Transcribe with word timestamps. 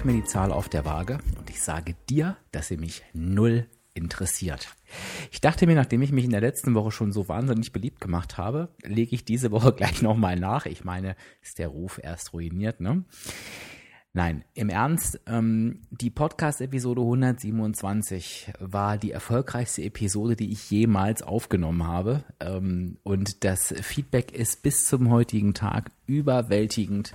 Sag 0.00 0.06
mir 0.06 0.14
die 0.14 0.24
Zahl 0.24 0.50
auf 0.50 0.70
der 0.70 0.86
Waage 0.86 1.18
und 1.38 1.50
ich 1.50 1.60
sage 1.60 1.94
dir, 2.08 2.38
dass 2.52 2.68
sie 2.68 2.78
mich 2.78 3.02
null 3.12 3.66
interessiert. 3.92 4.74
Ich 5.30 5.42
dachte 5.42 5.66
mir, 5.66 5.74
nachdem 5.74 6.00
ich 6.00 6.10
mich 6.10 6.24
in 6.24 6.30
der 6.30 6.40
letzten 6.40 6.74
Woche 6.74 6.90
schon 6.90 7.12
so 7.12 7.28
wahnsinnig 7.28 7.70
beliebt 7.70 8.00
gemacht 8.00 8.38
habe, 8.38 8.70
lege 8.82 9.14
ich 9.14 9.26
diese 9.26 9.50
Woche 9.50 9.72
gleich 9.76 10.00
nochmal 10.00 10.40
nach. 10.40 10.64
Ich 10.64 10.84
meine, 10.84 11.16
ist 11.42 11.58
der 11.58 11.68
Ruf 11.68 12.00
erst 12.02 12.32
ruiniert, 12.32 12.80
ne? 12.80 13.04
Nein, 14.14 14.42
im 14.54 14.70
Ernst, 14.70 15.20
ähm, 15.26 15.82
die 15.90 16.08
Podcast-Episode 16.08 17.02
127 17.02 18.54
war 18.58 18.96
die 18.96 19.10
erfolgreichste 19.10 19.82
Episode, 19.82 20.34
die 20.34 20.50
ich 20.50 20.70
jemals 20.70 21.20
aufgenommen 21.20 21.86
habe. 21.86 22.24
Ähm, 22.40 22.96
und 23.02 23.44
das 23.44 23.74
Feedback 23.82 24.32
ist 24.32 24.62
bis 24.62 24.86
zum 24.86 25.10
heutigen 25.10 25.52
Tag 25.52 25.90
überwältigend. 26.06 27.12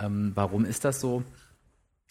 Ähm, 0.00 0.32
warum 0.34 0.64
ist 0.64 0.84
das 0.84 1.00
so? 1.00 1.22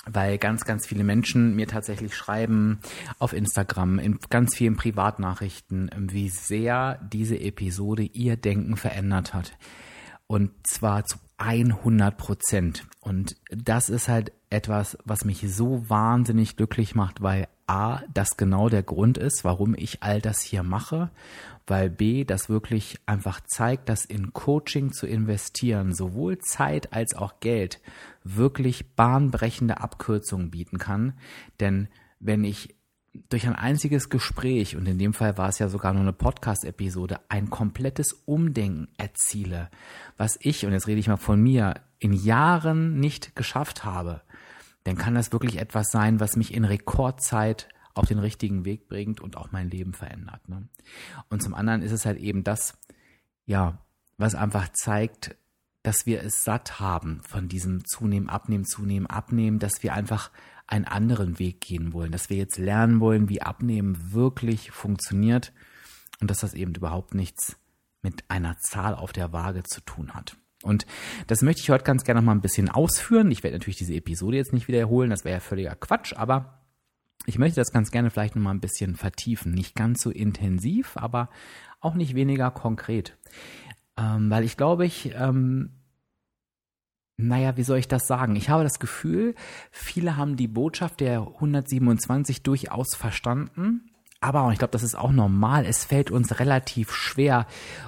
Weil 0.08 0.38
ganz, 0.38 0.66
ganz 0.66 0.86
viele 0.86 1.03
Menschen 1.03 1.56
mir 1.56 1.67
tatsächlich 1.67 2.16
schreiben 2.16 2.80
auf 3.17 3.34
Instagram, 3.34 4.00
in 4.00 4.20
ganz 4.30 4.56
vielen 4.56 4.75
Privatnachrichten, 4.75 5.89
wie 5.98 6.30
sehr 6.30 7.00
diese 7.11 7.39
Episode 7.39 8.03
ihr 8.03 8.38
Denken 8.38 8.78
verändert 8.78 9.33
hat. 9.33 9.58
Und 10.28 10.52
zwar 10.64 11.06
zu 11.06 11.17
100 11.38 12.17
Prozent. 12.17 12.88
Und 13.02 13.36
das 13.50 13.89
ist 13.89 14.08
halt 14.08 14.31
etwas, 14.50 14.98
was 15.06 15.26
mich 15.26 15.45
so 15.53 15.89
wahnsinnig 15.89 16.56
glücklich 16.56 16.95
macht, 16.95 17.22
weil 17.22 17.48
A, 17.67 18.02
das 18.14 18.38
genau 18.38 18.70
der 18.70 18.83
Grund 18.83 19.17
ist, 19.17 19.44
warum 19.44 19.76
ich 19.76 20.03
all 20.03 20.22
das 20.22 20.42
hier 20.42 20.64
mache, 20.64 21.09
weil 21.67 21.89
B, 21.89 22.23
das 22.23 22.48
wirklich 22.48 23.00
einfach 23.06 23.42
zeigt, 23.42 23.89
dass 23.89 24.06
in 24.06 24.33
Coaching 24.33 24.92
zu 24.94 25.08
investieren, 25.08 25.94
sowohl 25.94 26.38
Zeit 26.38 26.94
als 26.94 27.16
auch 27.16 27.39
Geld, 27.39 27.81
wirklich 28.25 28.95
bahnbrechende 28.95 29.79
Abkürzungen 29.79 30.51
bieten 30.51 30.77
kann. 30.77 31.13
Denn 31.59 31.87
wenn 32.19 32.43
ich 32.43 32.75
durch 33.29 33.47
ein 33.47 33.55
einziges 33.55 34.09
Gespräch, 34.09 34.75
und 34.75 34.87
in 34.87 34.97
dem 34.97 35.13
Fall 35.13 35.37
war 35.37 35.47
es 35.47 35.59
ja 35.59 35.69
sogar 35.69 35.93
nur 35.93 36.01
eine 36.01 36.11
Podcast-Episode, 36.11 37.19
ein 37.29 37.49
komplettes 37.49 38.11
Umdenken 38.25 38.89
erziele, 38.97 39.69
was 40.17 40.37
ich, 40.41 40.65
und 40.65 40.73
jetzt 40.73 40.87
rede 40.87 40.99
ich 40.99 41.07
mal 41.07 41.15
von 41.15 41.41
mir, 41.41 41.75
in 41.99 42.11
Jahren 42.11 42.99
nicht 42.99 43.35
geschafft 43.35 43.85
habe, 43.85 44.21
dann 44.83 44.97
kann 44.97 45.15
das 45.15 45.31
wirklich 45.31 45.59
etwas 45.59 45.91
sein, 45.91 46.19
was 46.19 46.35
mich 46.35 46.53
in 46.53 46.65
Rekordzeit 46.65 47.69
auf 47.93 48.05
den 48.05 48.19
richtigen 48.19 48.65
Weg 48.65 48.89
bringt 48.89 49.21
und 49.21 49.37
auch 49.37 49.51
mein 49.51 49.69
Leben 49.69 49.93
verändert. 49.93 50.49
Ne? 50.49 50.67
Und 51.29 51.41
zum 51.41 51.53
anderen 51.53 51.81
ist 51.81 51.93
es 51.93 52.05
halt 52.05 52.19
eben 52.19 52.43
das, 52.43 52.77
ja, 53.45 53.79
was 54.17 54.35
einfach 54.35 54.69
zeigt, 54.73 55.35
dass 55.86 56.08
wir 56.08 56.23
es 56.23 56.44
satt 56.44 56.80
haben 56.80 57.22
von 57.28 57.47
diesem 57.47 57.86
Zunehmen, 57.86 58.28
Abnehmen, 58.28 58.66
Zunehmen, 58.66 59.05
Abnehmen, 59.05 59.59
dass 59.59 59.83
wir 59.83 59.94
einfach 59.94 60.31
einen 60.65 60.86
anderen 60.86 61.37
Weg 61.37 61.61
gehen 61.61 61.93
wollen, 61.93 62.11
dass 62.11 62.32
wir 62.32 62.37
jetzt 62.37 62.58
lernen 62.58 62.99
wollen, 62.99 63.30
wie 63.30 63.43
Abnehmen 63.43 64.11
wirklich 64.11 64.71
funktioniert 64.71 65.54
und 66.21 66.32
dass 66.32 66.39
das 66.39 66.55
eben 66.55 66.73
überhaupt 66.73 67.14
nichts 67.14 67.58
mit 68.02 68.23
einer 68.30 68.58
Zahl 68.58 68.95
auf 68.95 69.14
der 69.14 69.32
Waage 69.32 69.61
zu 69.61 69.82
tun 69.82 70.15
hat. 70.15 70.37
Und 70.64 70.87
das 71.27 71.43
möchte 71.43 71.61
ich 71.61 71.70
heute 71.70 71.83
ganz 71.83 72.04
gerne 72.04 72.21
noch 72.21 72.26
mal 72.26 72.32
ein 72.32 72.42
bisschen 72.42 72.70
ausführen. 72.70 73.30
Ich 73.30 73.43
werde 73.43 73.58
natürlich 73.58 73.77
diese 73.77 73.93
Episode 73.93 74.38
jetzt 74.38 74.54
nicht 74.54 74.67
wiederholen, 74.67 75.11
das 75.11 75.23
wäre 75.23 75.36
ja 75.36 75.39
völliger 75.39 75.76
Quatsch, 75.76 76.14
aber 76.14 76.64
ich 77.27 77.38
möchte 77.38 77.61
das 77.61 77.71
ganz 77.71 77.92
gerne 77.92 78.09
vielleicht 78.09 78.36
noch 78.36 78.42
mal 78.42 78.52
ein 78.52 78.59
bisschen 78.59 78.95
vertiefen. 78.95 79.52
Nicht 79.52 79.76
ganz 79.76 80.02
so 80.02 80.09
intensiv, 80.09 80.98
aber 80.98 81.30
auch 81.80 81.93
nicht 81.93 82.15
weniger 82.15 82.49
konkret. 82.49 83.17
Ähm, 83.98 84.30
weil 84.30 84.43
ich 84.43 84.58
glaube, 84.58 84.86
ich 84.86 85.14
ähm, 85.15 85.71
naja, 87.17 87.55
wie 87.58 87.64
soll 87.64 87.77
ich 87.77 87.87
das 87.87 88.08
sagen? 88.08 88.36
Ich 88.36 88.49
habe 88.49 88.64
das 88.64 88.80
Gefühl, 88.80 89.36
viele 89.71 90.17
haben 90.17 90.36
die 90.36 90.48
Botschaft 90.48 90.99
der 90.99 91.21
127 91.21 92.43
durchaus 92.43 92.95
verstanden 92.95 93.89
aber, 94.25 94.45
und 94.45 94.53
ich 94.53 94.58
glaube, 94.58 94.71
das 94.71 94.81
ist 94.81 94.97
auch 94.97 95.11
normal, 95.11 95.67
es 95.67 95.86
fällt 95.86 96.09
uns 96.09 96.39
relativ 96.39 96.91
schwer, 96.91 97.45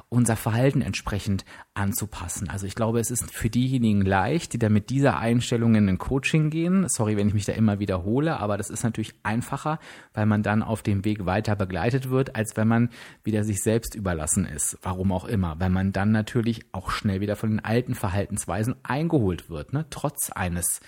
unser 0.07 0.35
Verhalten 0.35 0.83
entsprechend 0.83 1.45
anzupassen. 1.73 2.47
Also 2.47 2.67
ich 2.67 2.75
glaube, 2.75 2.99
es 2.99 3.09
ist 3.09 3.33
für 3.33 3.49
diejenigen 3.49 4.01
leicht, 4.01 4.53
die 4.53 4.59
da 4.59 4.69
mit 4.69 4.91
dieser 4.91 5.17
Einstellung 5.17 5.73
in 5.73 5.89
ein 5.89 5.97
Coaching 5.97 6.51
gehen. 6.51 6.85
Sorry, 6.89 7.17
wenn 7.17 7.27
ich 7.27 7.33
mich 7.33 7.45
da 7.45 7.53
immer 7.53 7.79
wiederhole, 7.79 8.39
aber 8.39 8.55
das 8.55 8.69
ist 8.69 8.83
natürlich 8.83 9.15
einfacher, 9.23 9.79
weil 10.13 10.27
man 10.27 10.43
dann 10.43 10.61
auf 10.61 10.83
dem 10.83 11.03
Weg 11.05 11.25
weiter 11.25 11.55
begleitet 11.55 12.11
wird, 12.11 12.35
als 12.35 12.55
wenn 12.55 12.67
man 12.67 12.89
wieder 13.23 13.43
sich 13.43 13.63
selbst 13.63 13.95
überlassen 13.95 14.45
ist. 14.45 14.77
Warum 14.83 15.11
auch 15.11 15.25
immer. 15.25 15.59
Weil 15.59 15.71
man 15.71 15.91
dann 15.91 16.11
natürlich 16.11 16.65
auch 16.71 16.91
schnell 16.91 17.19
wieder 17.19 17.35
von 17.35 17.49
den 17.49 17.65
alten 17.65 17.95
Verhaltensweisen 17.95 18.75
eingeholt 18.83 19.49
wird, 19.49 19.73
ne? 19.73 19.87
trotz 19.89 20.29
eines 20.29 20.81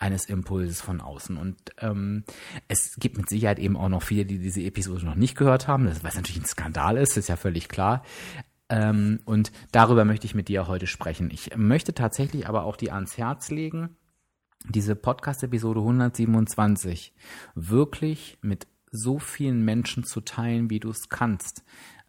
eines 0.00 0.24
Impulses 0.24 0.80
von 0.80 1.00
außen. 1.00 1.36
Und 1.36 1.56
ähm, 1.78 2.24
es 2.68 2.96
gibt 2.98 3.18
mit 3.18 3.28
Sicherheit 3.28 3.58
eben 3.58 3.76
auch 3.76 3.90
noch 3.90 4.02
viele, 4.02 4.24
die 4.24 4.38
diese 4.38 4.62
Episode 4.62 5.04
noch 5.04 5.14
nicht 5.14 5.36
gehört 5.36 5.68
haben, 5.68 5.84
das, 5.84 6.02
was 6.02 6.16
natürlich 6.16 6.42
ein 6.42 6.46
Skandal 6.46 6.96
ist, 6.96 7.16
ist 7.16 7.28
ja 7.28 7.36
völlig 7.36 7.68
klar. 7.68 8.02
Ähm, 8.70 9.20
und 9.26 9.52
darüber 9.72 10.04
möchte 10.04 10.26
ich 10.26 10.34
mit 10.34 10.48
dir 10.48 10.66
heute 10.66 10.86
sprechen. 10.86 11.30
Ich 11.30 11.54
möchte 11.56 11.92
tatsächlich 11.92 12.48
aber 12.48 12.64
auch 12.64 12.76
dir 12.76 12.94
ans 12.94 13.18
Herz 13.18 13.50
legen, 13.50 13.96
diese 14.68 14.96
Podcast-Episode 14.96 15.80
127 15.80 17.14
wirklich 17.54 18.38
mit 18.40 18.66
so 18.90 19.18
vielen 19.18 19.64
Menschen 19.64 20.04
zu 20.04 20.22
teilen, 20.22 20.70
wie 20.70 20.80
du 20.80 20.90
es 20.90 21.10
kannst. 21.10 21.62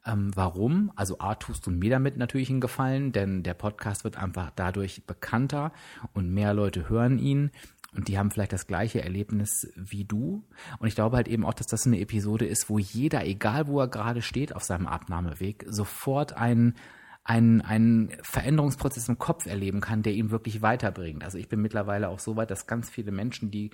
Ähm, 0.06 0.32
warum? 0.36 0.92
Also 0.96 1.20
A, 1.20 1.36
tust 1.36 1.68
du 1.68 1.72
mir 1.72 1.92
damit 1.92 2.18
natürlich 2.18 2.50
einen 2.50 2.62
Gefallen, 2.62 3.12
denn 3.12 3.44
der 3.44 3.54
Podcast 3.54 4.04
wird 4.04 4.18
einfach 4.18 4.52
dadurch 4.56 5.06
bekannter 5.06 5.72
und 6.14 6.32
mehr 6.34 6.54
Leute 6.54 6.90
hören 6.90 7.20
ihn 7.20 7.52
und 7.96 8.08
die 8.08 8.18
haben 8.18 8.32
vielleicht 8.32 8.54
das 8.54 8.68
gleiche 8.68 9.04
Erlebnis 9.04 9.72
wie 9.76 10.06
du. 10.06 10.44
Und 10.80 10.88
ich 10.88 10.96
glaube 10.96 11.18
halt 11.18 11.28
eben 11.28 11.46
auch, 11.46 11.54
dass 11.54 11.68
das 11.68 11.86
eine 11.86 12.00
Episode 12.00 12.46
ist, 12.46 12.70
wo 12.70 12.80
jeder, 12.80 13.26
egal 13.26 13.68
wo 13.68 13.80
er 13.80 13.88
gerade 13.88 14.22
steht 14.22 14.56
auf 14.56 14.64
seinem 14.64 14.88
Abnahmeweg, 14.88 15.66
sofort 15.68 16.34
einen 16.34 16.76
einen, 17.24 17.62
einen 17.62 18.10
Veränderungsprozess 18.24 19.08
im 19.08 19.20
Kopf 19.20 19.46
erleben 19.46 19.80
kann, 19.80 20.02
der 20.02 20.14
ihn 20.14 20.32
wirklich 20.32 20.62
weiterbringt. 20.62 21.24
Also 21.24 21.38
ich 21.38 21.50
bin 21.50 21.62
mittlerweile 21.62 22.10
auch 22.10 22.20
so 22.20 22.36
weit, 22.36 22.50
dass 22.50 22.66
ganz 22.66 22.90
viele 22.90 23.12
Menschen, 23.12 23.52
die 23.52 23.70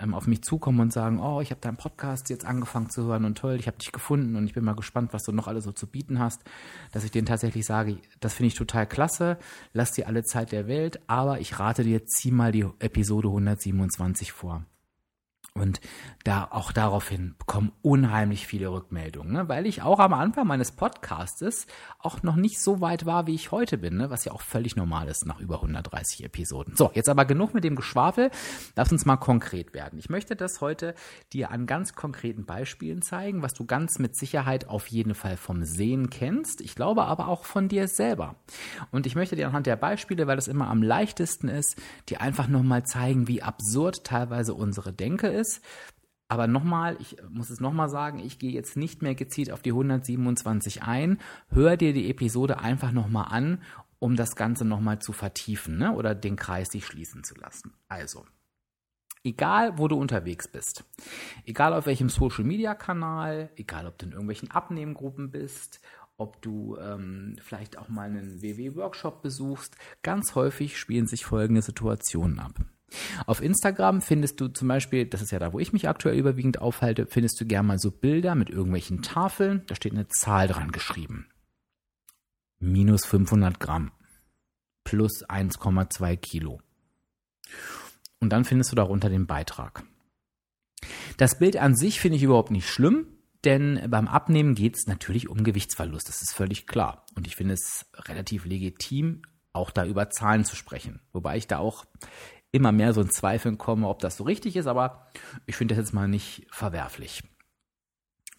ähm, 0.00 0.14
auf 0.14 0.26
mich 0.26 0.42
zukommen 0.42 0.80
und 0.80 0.92
sagen, 0.92 1.20
oh, 1.20 1.40
ich 1.40 1.50
habe 1.50 1.60
deinen 1.60 1.76
Podcast 1.76 2.30
jetzt 2.30 2.44
angefangen 2.44 2.90
zu 2.90 3.04
hören 3.04 3.24
und 3.24 3.38
toll, 3.38 3.56
ich 3.58 3.66
habe 3.66 3.78
dich 3.78 3.92
gefunden 3.92 4.36
und 4.36 4.46
ich 4.46 4.54
bin 4.54 4.64
mal 4.64 4.74
gespannt, 4.74 5.12
was 5.12 5.24
du 5.24 5.32
noch 5.32 5.48
alles 5.48 5.64
so 5.64 5.72
zu 5.72 5.86
bieten 5.86 6.18
hast, 6.18 6.42
dass 6.92 7.04
ich 7.04 7.10
denen 7.10 7.26
tatsächlich 7.26 7.66
sage, 7.66 7.98
das 8.20 8.34
finde 8.34 8.48
ich 8.48 8.54
total 8.54 8.86
klasse, 8.86 9.38
lass 9.72 9.92
dir 9.92 10.06
alle 10.06 10.22
Zeit 10.24 10.52
der 10.52 10.66
Welt, 10.66 11.00
aber 11.06 11.40
ich 11.40 11.58
rate 11.58 11.84
dir, 11.84 12.04
zieh 12.06 12.30
mal 12.30 12.52
die 12.52 12.66
Episode 12.78 13.28
127 13.28 14.32
vor. 14.32 14.64
Und 15.54 15.80
da 16.22 16.46
auch 16.50 16.70
daraufhin 16.70 17.34
bekommen 17.38 17.72
unheimlich 17.82 18.46
viele 18.46 18.70
Rückmeldungen, 18.70 19.32
ne? 19.32 19.48
weil 19.48 19.66
ich 19.66 19.82
auch 19.82 19.98
am 19.98 20.12
Anfang 20.12 20.46
meines 20.46 20.70
Podcastes 20.70 21.66
auch 21.98 22.22
noch 22.22 22.36
nicht 22.36 22.60
so 22.60 22.80
weit 22.80 23.04
war, 23.04 23.26
wie 23.26 23.34
ich 23.34 23.50
heute 23.50 23.76
bin, 23.76 23.96
ne? 23.96 24.10
was 24.10 24.24
ja 24.24 24.32
auch 24.32 24.42
völlig 24.42 24.76
normal 24.76 25.08
ist 25.08 25.26
nach 25.26 25.40
über 25.40 25.56
130 25.56 26.24
Episoden. 26.24 26.76
So, 26.76 26.92
jetzt 26.94 27.08
aber 27.08 27.24
genug 27.24 27.52
mit 27.52 27.64
dem 27.64 27.74
Geschwafel. 27.74 28.30
Lass 28.76 28.92
uns 28.92 29.06
mal 29.06 29.16
konkret 29.16 29.74
werden. 29.74 29.98
Ich 29.98 30.08
möchte 30.08 30.36
das 30.36 30.60
heute 30.60 30.94
dir 31.32 31.50
an 31.50 31.66
ganz 31.66 31.94
konkreten 31.94 32.44
Beispielen 32.44 33.02
zeigen, 33.02 33.42
was 33.42 33.52
du 33.52 33.64
ganz 33.64 33.98
mit 33.98 34.16
Sicherheit 34.16 34.68
auf 34.68 34.86
jeden 34.86 35.16
Fall 35.16 35.36
vom 35.36 35.64
Sehen 35.64 36.10
kennst. 36.10 36.60
Ich 36.60 36.76
glaube 36.76 37.06
aber 37.06 37.26
auch 37.26 37.44
von 37.44 37.68
dir 37.68 37.88
selber. 37.88 38.36
Und 38.92 39.04
ich 39.04 39.16
möchte 39.16 39.34
dir 39.34 39.48
anhand 39.48 39.66
der 39.66 39.76
Beispiele, 39.76 40.28
weil 40.28 40.36
das 40.36 40.48
immer 40.48 40.68
am 40.68 40.82
leichtesten 40.82 41.48
ist, 41.48 41.76
dir 42.08 42.20
einfach 42.20 42.46
nochmal 42.46 42.84
zeigen, 42.84 43.26
wie 43.26 43.42
absurd 43.42 44.04
teilweise 44.04 44.54
unsere 44.54 44.92
Denke 44.92 45.26
ist 45.26 45.49
ist. 45.58 45.64
Aber 46.28 46.46
nochmal, 46.46 46.96
ich 47.00 47.16
muss 47.28 47.50
es 47.50 47.58
nochmal 47.58 47.88
sagen, 47.88 48.20
ich 48.20 48.38
gehe 48.38 48.52
jetzt 48.52 48.76
nicht 48.76 49.02
mehr 49.02 49.16
gezielt 49.16 49.50
auf 49.50 49.62
die 49.62 49.72
127 49.72 50.82
ein. 50.84 51.18
Hör 51.48 51.76
dir 51.76 51.92
die 51.92 52.08
Episode 52.08 52.60
einfach 52.60 52.92
nochmal 52.92 53.26
an, 53.30 53.62
um 53.98 54.14
das 54.14 54.36
Ganze 54.36 54.64
nochmal 54.64 55.00
zu 55.00 55.12
vertiefen 55.12 55.76
ne? 55.78 55.92
oder 55.92 56.14
den 56.14 56.36
Kreis 56.36 56.68
sich 56.68 56.86
schließen 56.86 57.24
zu 57.24 57.34
lassen. 57.34 57.74
Also, 57.88 58.26
egal 59.24 59.76
wo 59.76 59.88
du 59.88 59.96
unterwegs 59.96 60.46
bist, 60.46 60.84
egal 61.46 61.74
auf 61.74 61.86
welchem 61.86 62.08
Social-Media-Kanal, 62.08 63.50
egal 63.56 63.88
ob 63.88 63.98
du 63.98 64.06
in 64.06 64.12
irgendwelchen 64.12 64.52
Abnehmgruppen 64.52 65.32
bist, 65.32 65.80
ob 66.16 66.40
du 66.42 66.76
ähm, 66.76 67.36
vielleicht 67.42 67.76
auch 67.76 67.88
mal 67.88 68.08
einen 68.08 68.40
WW-Workshop 68.40 69.20
besuchst, 69.20 69.76
ganz 70.02 70.36
häufig 70.36 70.78
spielen 70.78 71.08
sich 71.08 71.24
folgende 71.24 71.62
Situationen 71.62 72.38
ab. 72.38 72.54
Auf 73.26 73.42
Instagram 73.42 74.02
findest 74.02 74.40
du 74.40 74.48
zum 74.48 74.68
Beispiel, 74.68 75.06
das 75.06 75.22
ist 75.22 75.30
ja 75.30 75.38
da, 75.38 75.52
wo 75.52 75.58
ich 75.58 75.72
mich 75.72 75.88
aktuell 75.88 76.18
überwiegend 76.18 76.60
aufhalte, 76.60 77.06
findest 77.06 77.40
du 77.40 77.46
gerne 77.46 77.68
mal 77.68 77.78
so 77.78 77.90
Bilder 77.90 78.34
mit 78.34 78.50
irgendwelchen 78.50 79.02
Tafeln. 79.02 79.62
Da 79.66 79.74
steht 79.74 79.92
eine 79.92 80.08
Zahl 80.08 80.48
dran 80.48 80.72
geschrieben. 80.72 81.28
Minus 82.58 83.06
500 83.06 83.60
Gramm. 83.60 83.92
Plus 84.84 85.24
1,2 85.28 86.16
Kilo. 86.16 86.60
Und 88.18 88.30
dann 88.30 88.44
findest 88.44 88.72
du 88.72 88.76
darunter 88.76 89.08
den 89.08 89.26
Beitrag. 89.26 89.84
Das 91.16 91.38
Bild 91.38 91.56
an 91.56 91.76
sich 91.76 92.00
finde 92.00 92.16
ich 92.16 92.22
überhaupt 92.22 92.50
nicht 92.50 92.68
schlimm, 92.68 93.06
denn 93.44 93.86
beim 93.88 94.08
Abnehmen 94.08 94.54
geht 94.54 94.76
es 94.76 94.86
natürlich 94.86 95.28
um 95.28 95.44
Gewichtsverlust. 95.44 96.08
Das 96.08 96.22
ist 96.22 96.34
völlig 96.34 96.66
klar. 96.66 97.06
Und 97.14 97.26
ich 97.26 97.36
finde 97.36 97.54
es 97.54 97.86
relativ 97.94 98.44
legitim, 98.44 99.22
auch 99.52 99.70
da 99.70 99.84
über 99.84 100.10
Zahlen 100.10 100.44
zu 100.44 100.56
sprechen. 100.56 101.00
Wobei 101.12 101.36
ich 101.36 101.46
da 101.46 101.58
auch 101.58 101.84
immer 102.52 102.72
mehr 102.72 102.92
so 102.92 103.00
in 103.00 103.10
Zweifeln 103.10 103.58
komme, 103.58 103.88
ob 103.88 104.00
das 104.00 104.16
so 104.16 104.24
richtig 104.24 104.56
ist, 104.56 104.66
aber 104.66 105.06
ich 105.46 105.56
finde 105.56 105.74
das 105.74 105.84
jetzt 105.84 105.94
mal 105.94 106.08
nicht 106.08 106.46
verwerflich. 106.50 107.22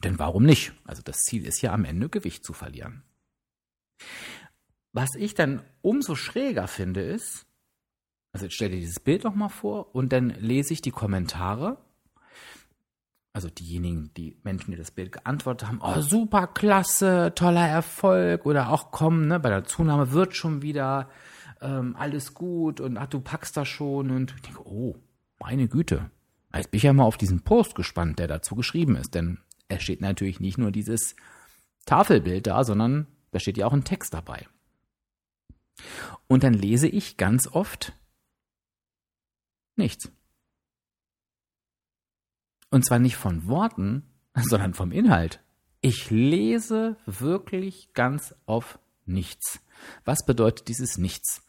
Denn 0.04 0.20
warum 0.20 0.44
nicht? 0.44 0.74
Also 0.86 1.02
das 1.02 1.18
Ziel 1.24 1.46
ist 1.46 1.62
ja 1.62 1.74
am 1.74 1.86
Ende 1.86 2.10
Gewicht 2.10 2.44
zu 2.44 2.54
verlieren. 2.54 3.04
Was 4.94 5.16
ich 5.16 5.36
dann 5.36 5.64
umso 5.82 6.16
schräger 6.16 6.68
finde 6.68 7.02
ist, 7.02 7.46
also 8.34 8.46
jetzt 8.46 8.56
stell 8.56 8.70
dir 8.70 8.80
dieses 8.80 9.00
Bild 9.00 9.24
noch 9.24 9.36
mal 9.36 9.50
vor 9.50 9.94
und 9.96 10.12
dann 10.12 10.30
lese 10.30 10.74
ich 10.74 10.82
die 10.82 10.92
Kommentare. 10.92 11.78
Also 13.34 13.50
diejenigen, 13.50 14.14
die 14.16 14.36
Menschen, 14.44 14.72
die 14.72 14.78
das 14.78 14.92
Bild 14.92 15.14
geantwortet 15.14 15.68
haben, 15.68 15.80
oh 15.82 16.02
super 16.02 16.48
klasse, 16.48 17.32
toller 17.34 17.66
Erfolg 17.66 18.46
oder 18.46 18.72
auch 18.72 18.92
komm, 18.92 19.28
ne, 19.28 19.40
bei 19.40 19.50
der 19.50 19.64
Zunahme 19.64 20.12
wird 20.12 20.36
schon 20.36 20.62
wieder 20.62 21.10
ähm, 21.62 21.96
alles 21.98 22.34
gut 22.34 22.82
und 22.82 22.98
ach, 22.98 23.08
du 23.08 23.22
packst 23.22 23.56
das 23.56 23.70
schon 23.70 24.12
und 24.12 24.34
ich 24.36 24.42
denke, 24.42 24.68
oh, 24.68 24.96
meine 25.40 25.70
Güte. 25.70 26.12
Jetzt 26.54 26.72
bin 26.72 26.78
ich 26.78 26.84
ja 26.84 26.92
mal 26.92 27.06
auf 27.06 27.18
diesen 27.18 27.42
Post 27.42 27.76
gespannt, 27.76 28.20
der 28.20 28.28
dazu 28.28 28.56
geschrieben 28.56 28.98
ist, 28.98 29.16
denn 29.16 29.38
es 29.70 29.82
steht 29.82 30.02
natürlich 30.02 30.42
nicht 30.42 30.58
nur 30.58 30.72
dieses 30.72 31.16
Tafelbild 31.86 32.48
da, 32.48 32.66
sondern 32.66 33.08
da 33.32 33.40
steht 33.40 33.58
ja 33.58 33.66
auch 33.66 33.74
ein 33.74 33.86
Text 33.86 34.14
dabei. 34.14 34.46
Und 36.28 36.44
dann 36.44 36.54
lese 36.54 36.90
ich 36.90 37.16
ganz 37.16 37.48
oft 37.48 37.94
nichts. 39.78 40.12
Und 42.72 42.86
zwar 42.86 43.00
nicht 43.00 43.18
von 43.18 43.48
Worten, 43.48 44.04
sondern 44.36 44.74
vom 44.74 44.92
Inhalt. 44.92 45.40
Ich 45.82 46.10
lese 46.10 46.98
wirklich 47.06 47.94
ganz 47.94 48.34
oft 48.46 48.80
nichts. 49.06 49.60
Was 50.06 50.26
bedeutet 50.26 50.68
dieses 50.68 50.98
Nichts? 50.98 51.42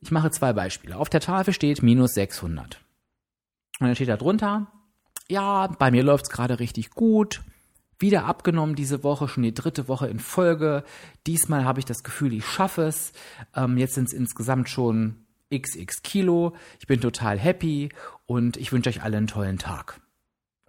Ich 0.00 0.10
mache 0.10 0.30
zwei 0.30 0.52
Beispiele. 0.52 0.96
Auf 0.96 1.10
der 1.10 1.20
Tafel 1.20 1.52
steht 1.52 1.82
minus 1.82 2.14
600. 2.14 2.80
Und 3.80 3.86
dann 3.86 3.94
steht 3.94 4.08
da 4.08 4.16
drunter, 4.16 4.72
ja, 5.28 5.66
bei 5.66 5.90
mir 5.90 6.02
läuft 6.02 6.24
es 6.24 6.30
gerade 6.30 6.58
richtig 6.58 6.90
gut. 6.90 7.42
Wieder 7.98 8.24
abgenommen 8.24 8.74
diese 8.74 9.04
Woche, 9.04 9.28
schon 9.28 9.42
die 9.42 9.54
dritte 9.54 9.86
Woche 9.86 10.08
in 10.08 10.18
Folge. 10.18 10.84
Diesmal 11.26 11.64
habe 11.64 11.80
ich 11.80 11.84
das 11.84 12.02
Gefühl, 12.02 12.32
ich 12.32 12.46
schaffe 12.46 12.82
es. 12.82 13.12
Ähm, 13.54 13.76
jetzt 13.76 13.94
sind 13.94 14.08
es 14.08 14.14
insgesamt 14.14 14.70
schon 14.70 15.26
xx 15.54 16.02
Kilo. 16.02 16.54
Ich 16.78 16.86
bin 16.86 17.00
total 17.00 17.38
happy 17.38 17.90
und 18.24 18.56
ich 18.56 18.72
wünsche 18.72 18.88
euch 18.88 19.02
alle 19.02 19.18
einen 19.18 19.26
tollen 19.26 19.58
Tag. 19.58 20.00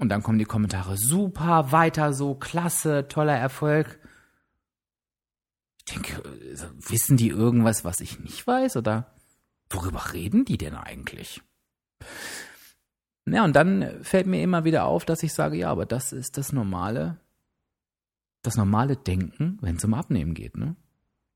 Und 0.01 0.09
dann 0.09 0.23
kommen 0.23 0.39
die 0.39 0.45
Kommentare, 0.45 0.97
super, 0.97 1.71
weiter 1.71 2.11
so, 2.11 2.33
klasse, 2.33 3.07
toller 3.07 3.37
Erfolg. 3.37 3.99
Ich 5.77 5.93
denke, 5.93 6.23
wissen 6.79 7.17
die 7.17 7.27
irgendwas, 7.27 7.85
was 7.85 7.99
ich 7.99 8.19
nicht 8.19 8.47
weiß? 8.47 8.77
Oder 8.77 9.13
worüber 9.69 10.11
reden 10.11 10.43
die 10.43 10.57
denn 10.57 10.73
eigentlich? 10.73 11.43
Ja, 13.27 13.43
und 13.45 13.55
dann 13.55 14.03
fällt 14.03 14.25
mir 14.25 14.41
immer 14.41 14.63
wieder 14.63 14.85
auf, 14.85 15.05
dass 15.05 15.21
ich 15.21 15.33
sage, 15.33 15.55
ja, 15.57 15.69
aber 15.69 15.85
das 15.85 16.13
ist 16.13 16.35
das 16.39 16.51
normale, 16.51 17.19
das 18.41 18.57
normale 18.57 18.97
Denken, 18.97 19.59
wenn 19.61 19.75
es 19.75 19.85
um 19.85 19.93
Abnehmen 19.93 20.33
geht, 20.33 20.57
ne? 20.57 20.75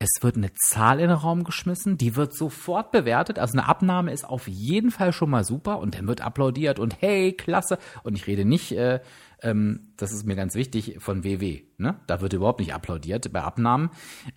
Es 0.05 0.21
wird 0.21 0.37
eine 0.37 0.53
Zahl 0.53 0.99
in 0.99 1.07
den 1.07 1.17
Raum 1.17 1.43
geschmissen, 1.43 1.97
die 1.97 2.15
wird 2.15 2.35
sofort 2.35 2.91
bewertet. 2.91 3.39
Also 3.39 3.57
eine 3.57 3.67
Abnahme 3.67 4.11
ist 4.11 4.23
auf 4.23 4.47
jeden 4.47 4.91
Fall 4.91 5.11
schon 5.13 5.31
mal 5.31 5.43
super 5.43 5.79
und 5.79 5.97
dann 5.97 6.07
wird 6.07 6.21
applaudiert 6.21 6.77
und 6.77 7.01
hey, 7.01 7.33
klasse. 7.33 7.79
Und 8.03 8.15
ich 8.15 8.27
rede 8.27 8.45
nicht 8.45 8.71
äh, 8.71 8.99
ähm, 9.41 9.93
das 9.97 10.11
ist 10.11 10.25
mir 10.25 10.35
ganz 10.35 10.55
wichtig, 10.55 10.97
von 10.99 11.23
WW. 11.23 11.63
Ne? 11.77 11.99
Da 12.07 12.21
wird 12.21 12.33
überhaupt 12.33 12.59
nicht 12.59 12.73
applaudiert 12.73 13.31
bei 13.31 13.41
Abnahmen. 13.41 13.89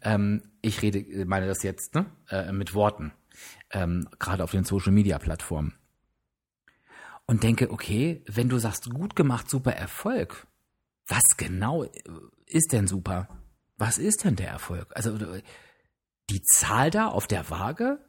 Ähm, 0.03 0.43
ich 0.61 0.83
rede, 0.83 1.25
meine 1.27 1.47
das 1.47 1.63
jetzt 1.63 1.95
ne? 1.95 2.07
äh, 2.31 2.53
mit 2.53 2.75
Worten, 2.75 3.13
ähm, 3.71 4.09
gerade 4.19 4.45
auf 4.45 4.51
den 4.51 4.65
Social 4.65 4.93
Media 4.93 5.19
Plattformen. 5.19 5.75
Und 7.27 7.43
denke, 7.43 7.71
okay, 7.71 8.23
wenn 8.27 8.49
du 8.49 8.59
sagst, 8.59 8.91
gut 8.91 9.15
gemacht, 9.15 9.51
super 9.51 9.73
Erfolg, 9.73 10.47
was 11.07 11.25
genau 11.37 11.85
ist 12.47 12.73
denn 12.73 12.87
super? 12.87 13.29
Was 13.79 13.99
ist 13.99 14.25
denn 14.25 14.37
der 14.37 14.49
Erfolg? 14.49 14.93
Also 14.95 15.17
die 16.31 16.43
Zahl 16.43 16.91
da 16.91 17.07
auf 17.07 17.27
der 17.27 17.49
Waage? 17.49 18.05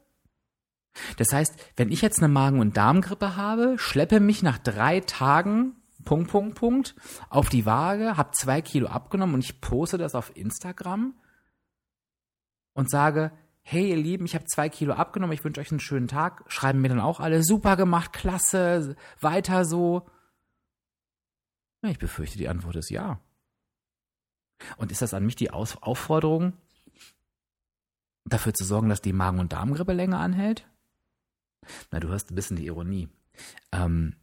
Das 1.18 1.32
heißt, 1.32 1.56
wenn 1.78 1.92
ich 1.92 2.02
jetzt 2.02 2.20
eine 2.20 2.28
Magen- 2.28 2.60
und 2.60 2.76
Darmgrippe 2.76 3.36
habe, 3.36 3.76
schleppe 3.78 4.20
mich 4.20 4.44
nach 4.44 4.58
drei 4.58 5.00
Tagen 5.00 5.76
Punkt, 6.06 6.32
Punkt, 6.32 6.56
Punkt, 6.56 6.96
auf 7.30 7.50
die 7.50 7.66
Waage, 7.66 8.18
habe 8.18 8.32
zwei 8.32 8.62
Kilo 8.62 8.88
abgenommen 8.88 9.36
und 9.36 9.44
ich 9.44 9.62
poste 9.62 9.98
das 9.98 10.16
auf 10.16 10.36
Instagram 10.36 11.14
und 12.74 12.90
sage, 12.90 13.32
hey 13.62 13.90
ihr 13.90 13.98
Lieben, 13.98 14.26
ich 14.26 14.34
habe 14.34 14.46
zwei 14.46 14.70
Kilo 14.70 14.94
abgenommen, 14.94 15.34
ich 15.34 15.44
wünsche 15.44 15.62
euch 15.62 15.72
einen 15.72 15.80
schönen 15.80 16.08
Tag. 16.08 16.44
Schreiben 16.48 16.82
mir 16.82 16.90
dann 16.90 17.02
auch 17.02 17.20
alle, 17.20 17.44
super 17.44 17.76
gemacht, 17.76 18.14
klasse, 18.14 18.96
weiter 19.20 19.66
so. 19.66 20.10
Ich 21.84 22.00
befürchte, 22.00 22.38
die 22.38 22.50
Antwort 22.50 22.78
ist 22.78 22.90
ja. 22.90 23.22
Und 24.78 24.92
ist 24.92 25.02
das 25.02 25.14
an 25.14 25.26
mich 25.26 25.36
die 25.36 25.52
Aus 25.52 25.78
Aufforderung, 25.82 26.54
dafür 28.26 28.54
zu 28.54 28.64
sorgen, 28.64 28.90
dass 28.90 29.02
die 29.02 29.14
Magen- 29.14 29.40
und 29.40 29.54
Darmgrippe 29.54 29.94
länger 29.94 30.20
anhält? 30.20 30.68
Na, 31.92 32.00
du 32.00 32.10
hörst 32.10 32.32
ein 32.32 32.36
bisschen 32.36 32.58
die 32.58 32.66
Ironie. 32.66 33.10
Ähm, 33.72 34.16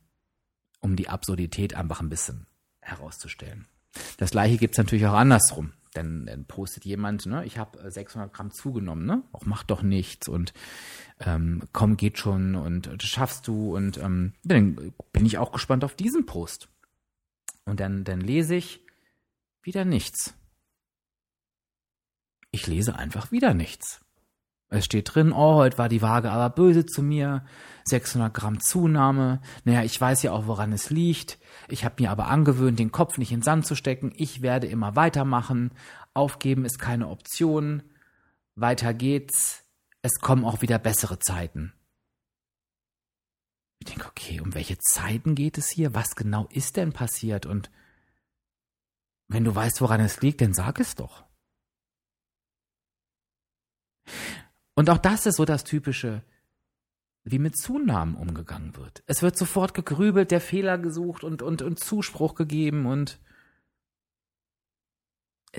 um 0.81 0.97
die 0.97 1.09
Absurdität 1.09 1.75
einfach 1.75 2.01
ein 2.01 2.09
bisschen 2.09 2.47
herauszustellen. 2.81 3.67
Das 4.19 4.31
gleiche 4.31 4.59
gibt 4.59 4.75
es 4.75 4.79
natürlich 4.79 5.07
auch 5.07 5.15
andersrum. 5.15 5.73
Denn 5.97 6.27
dann 6.27 6.45
postet 6.45 6.85
jemand, 6.85 7.25
ne, 7.25 7.45
ich 7.47 7.57
habe 7.57 7.91
600 7.91 8.33
Gramm 8.33 8.51
zugenommen, 8.51 9.07
ne, 9.07 9.23
auch 9.33 9.47
mach 9.47 9.63
doch 9.63 9.83
nichts 9.83 10.29
und 10.29 10.53
ähm, 11.21 11.63
komm, 11.73 11.97
geht 11.97 12.19
schon 12.19 12.55
und 12.55 12.87
das 12.87 13.09
schaffst 13.09 13.49
du 13.49 13.75
und 13.75 13.97
ähm, 13.97 14.35
dann 14.45 14.93
bin 15.13 15.25
ich 15.25 15.39
auch 15.39 15.53
gespannt 15.53 15.85
auf 15.85 15.95
diesen 15.95 16.27
Post. 16.27 16.69
Und 17.65 17.81
dann, 17.81 18.05
dann 18.05 18.21
lese 18.21 18.55
ich 18.55 18.86
wieder 19.67 19.85
nichts. 19.85 20.35
Ich 22.51 22.67
lese 22.67 22.97
einfach 22.97 23.33
wieder 23.33 23.53
nichts. 23.53 24.01
Es 24.69 24.85
steht 24.85 25.15
drin, 25.15 25.33
oh, 25.33 25.55
heute 25.55 25.79
war 25.79 25.89
die 25.89 26.03
Waage 26.03 26.31
aber 26.31 26.51
böse 26.51 26.87
zu 26.87 27.03
mir, 27.03 27.45
600 27.85 28.35
Gramm 28.35 28.61
Zunahme. 28.61 29.41
Naja, 29.65 29.85
ich 29.85 30.01
weiß 30.01 30.23
ja 30.23 30.33
auch, 30.33 30.47
woran 30.47 30.73
es 30.73 30.91
liegt. 30.91 31.39
Ich 31.69 31.85
habe 31.85 32.03
mir 32.03 32.11
aber 32.11 32.27
angewöhnt, 32.27 32.79
den 32.79 32.91
Kopf 32.91 33.19
nicht 33.19 33.31
in 33.31 33.43
Sand 33.43 33.67
zu 33.67 33.77
stecken. 33.77 34.13
Ich 34.17 34.43
werde 34.43 34.67
immer 34.67 34.97
weitermachen. 34.97 35.71
Aufgeben 36.15 36.65
ist 36.65 36.79
keine 36.81 37.09
Option. 37.09 37.83
Weiter 38.57 38.93
geht's. 38.93 39.65
Es 40.03 40.21
kommen 40.21 40.45
auch 40.45 40.63
wieder 40.63 40.79
bessere 40.79 41.19
Zeiten. 41.21 41.73
Ich 43.79 43.87
denke, 43.87 44.09
okay, 44.09 44.41
um 44.41 44.55
welche 44.55 44.79
Zeiten 44.79 45.35
geht 45.37 45.59
es 45.59 45.69
hier? 45.69 45.95
Was 45.95 46.17
genau 46.17 46.49
ist 46.51 46.77
denn 46.77 46.93
passiert? 46.93 47.47
Und 47.47 47.71
wenn 49.29 49.45
du 49.45 49.55
weißt, 49.55 49.81
woran 49.81 50.01
es 50.01 50.21
liegt, 50.21 50.41
dann 50.41 50.55
sag 50.55 50.81
es 50.81 50.95
doch. 50.95 51.25
Und 54.75 54.91
auch 54.91 54.99
das 54.99 55.27
ist 55.27 55.37
so 55.37 55.45
das 55.45 55.65
Typische, 55.65 56.23
wie 57.25 57.39
mit 57.39 57.57
Zunahmen 57.57 58.15
umgegangen 58.15 58.77
wird. 58.77 59.03
Es 59.07 59.23
wird 59.23 59.37
sofort 59.37 59.75
gegrübelt, 59.75 60.31
der 60.31 60.41
Fehler 60.41 60.79
gesucht 60.79 61.25
und, 61.25 61.43
und, 61.43 61.63
und 61.63 61.81
Zuspruch 61.81 62.35
gegeben 62.35 62.87
und 62.87 63.19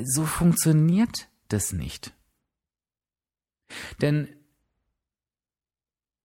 so 0.01 0.25
funktioniert 0.25 1.29
das 1.49 1.73
nicht. 1.73 2.13
Denn 4.01 4.33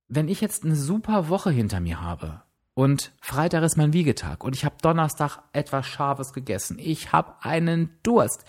wenn 0.06 0.28
ich 0.28 0.40
jetzt 0.40 0.64
eine 0.64 0.76
super 0.76 1.28
Woche 1.28 1.50
hinter 1.50 1.80
mir 1.80 2.00
habe 2.00 2.42
und 2.74 3.12
Freitag 3.20 3.62
ist 3.64 3.76
mein 3.76 3.92
Wiegetag 3.92 4.44
und 4.44 4.56
ich 4.56 4.64
habe 4.64 4.76
Donnerstag 4.80 5.42
etwas 5.52 5.86
Scharfes 5.86 6.32
gegessen. 6.32 6.78
Ich 6.78 7.12
habe 7.12 7.34
einen 7.44 7.90
Durst 8.02 8.44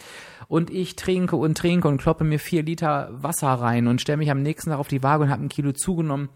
und 0.47 0.69
ich 0.69 0.95
trinke 0.95 1.35
und 1.35 1.57
trinke 1.57 1.89
und 1.89 1.97
kloppe 1.97 2.23
mir 2.23 2.39
vier 2.39 2.63
Liter 2.63 3.09
Wasser 3.11 3.49
rein 3.49 3.87
und 3.87 3.99
stelle 3.99 4.17
mich 4.17 4.31
am 4.31 4.41
nächsten 4.41 4.69
Tag 4.69 4.79
auf 4.79 4.87
die 4.87 5.03
Waage 5.03 5.23
und 5.23 5.29
habe 5.29 5.43
ein 5.43 5.49
Kilo 5.49 5.73
zugenommen 5.73 6.29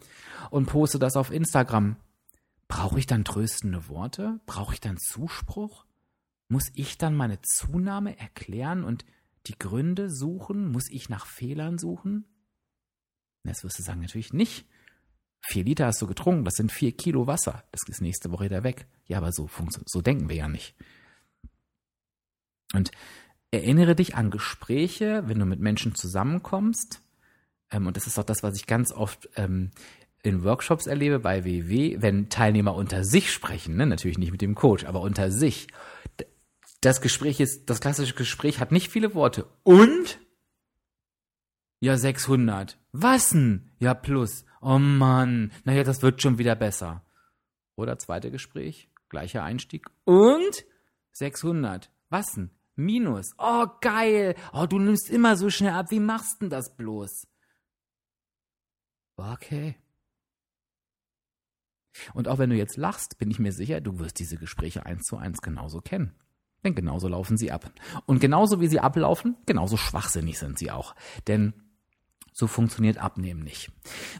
und 0.49 0.65
poste 0.65 0.99
das 0.99 1.15
auf 1.15 1.31
Instagram. 1.31 1.95
Brauche 2.67 2.99
ich 2.99 3.07
dann 3.07 3.23
tröstende 3.23 3.87
Worte? 3.87 4.41
Brauche 4.45 4.73
ich 4.73 4.81
dann 4.81 4.97
Zuspruch? 4.97 5.85
Muss 6.49 6.69
ich 6.73 6.97
dann 6.97 7.15
meine 7.15 7.39
Zunahme 7.41 8.19
erklären 8.19 8.83
und 8.83 9.05
die 9.47 9.57
Gründe 9.57 10.09
suchen? 10.09 10.71
Muss 10.71 10.89
ich 10.89 11.07
nach 11.07 11.25
Fehlern 11.25 11.77
suchen? 11.77 12.25
Das 13.43 13.63
wirst 13.63 13.79
du 13.79 13.83
sagen, 13.83 14.01
natürlich 14.01 14.33
nicht. 14.33 14.67
Vier 15.49 15.63
Liter 15.63 15.85
hast 15.85 16.01
du 16.01 16.07
getrunken, 16.07 16.43
das 16.43 16.55
sind 16.55 16.73
vier 16.73 16.91
Kilo 16.91 17.25
Wasser. 17.25 17.63
Das 17.71 17.81
ist 17.87 18.01
nächste 18.01 18.31
Woche 18.31 18.45
wieder 18.45 18.63
weg. 18.63 18.85
Ja, 19.05 19.19
aber 19.19 19.31
so, 19.31 19.49
so 19.85 20.01
denken 20.01 20.27
wir 20.27 20.35
ja 20.35 20.49
nicht. 20.49 20.75
Und 22.73 22.91
erinnere 23.49 23.95
dich 23.95 24.15
an 24.15 24.29
Gespräche, 24.29 25.23
wenn 25.27 25.39
du 25.39 25.45
mit 25.45 25.61
Menschen 25.61 25.95
zusammenkommst. 25.95 27.01
Ähm, 27.71 27.87
und 27.87 27.95
das 27.95 28.07
ist 28.07 28.19
auch 28.19 28.25
das, 28.25 28.43
was 28.43 28.57
ich 28.57 28.67
ganz 28.67 28.91
oft 28.91 29.29
ähm, 29.37 29.71
in 30.21 30.43
Workshops 30.43 30.85
erlebe 30.85 31.19
bei 31.19 31.45
WW, 31.45 32.01
wenn 32.01 32.27
Teilnehmer 32.27 32.75
unter 32.75 33.05
sich 33.05 33.31
sprechen, 33.31 33.77
ne? 33.77 33.85
natürlich 33.85 34.17
nicht 34.17 34.33
mit 34.33 34.41
dem 34.41 34.53
Coach, 34.53 34.83
aber 34.83 34.99
unter 34.99 35.31
sich. 35.31 35.67
Das 36.81 36.99
Gespräch 36.99 37.39
ist, 37.39 37.69
das 37.69 37.79
klassische 37.79 38.15
Gespräch 38.15 38.59
hat 38.59 38.73
nicht 38.73 38.89
viele 38.89 39.13
Worte. 39.13 39.47
Und? 39.63 40.19
Ja, 41.79 41.97
600. 41.97 42.77
Was 42.91 43.29
denn? 43.29 43.71
Ja, 43.79 43.93
plus. 43.93 44.43
Oh 44.61 44.79
Mann. 44.79 45.51
Naja, 45.63 45.83
das 45.83 46.01
wird 46.01 46.21
schon 46.21 46.37
wieder 46.37 46.55
besser. 46.55 47.03
Oder 47.75 47.99
zweite 47.99 48.31
Gespräch, 48.31 48.89
gleicher 49.09 49.43
Einstieg. 49.43 49.87
Und? 50.05 50.65
600. 51.11 51.91
Was 52.09 52.33
denn? 52.33 52.51
Minus. 52.75 53.31
Oh, 53.37 53.65
geil. 53.81 54.35
Oh, 54.53 54.65
du 54.65 54.79
nimmst 54.79 55.09
immer 55.09 55.35
so 55.35 55.49
schnell 55.49 55.73
ab. 55.73 55.87
Wie 55.89 55.99
machst 55.99 56.41
denn 56.41 56.49
das 56.49 56.75
bloß? 56.75 57.27
Okay. 59.17 59.75
Und 62.13 62.27
auch 62.27 62.37
wenn 62.37 62.51
du 62.51 62.55
jetzt 62.55 62.77
lachst, 62.77 63.17
bin 63.17 63.31
ich 63.31 63.39
mir 63.39 63.51
sicher, 63.51 63.81
du 63.81 63.97
wirst 63.99 64.19
diese 64.19 64.37
Gespräche 64.37 64.85
eins 64.85 65.05
zu 65.05 65.17
eins 65.17 65.41
genauso 65.41 65.81
kennen. 65.81 66.13
Denn 66.63 66.75
genauso 66.75 67.07
laufen 67.07 67.37
sie 67.37 67.51
ab. 67.51 67.71
Und 68.05 68.19
genauso 68.19 68.61
wie 68.61 68.67
sie 68.67 68.79
ablaufen, 68.79 69.37
genauso 69.45 69.77
schwachsinnig 69.77 70.37
sind 70.37 70.59
sie 70.59 70.71
auch. 70.71 70.95
Denn 71.27 71.53
so 72.37 72.45
funktioniert 72.45 72.99
Abnehmen 72.99 73.43
nicht. 73.43 73.71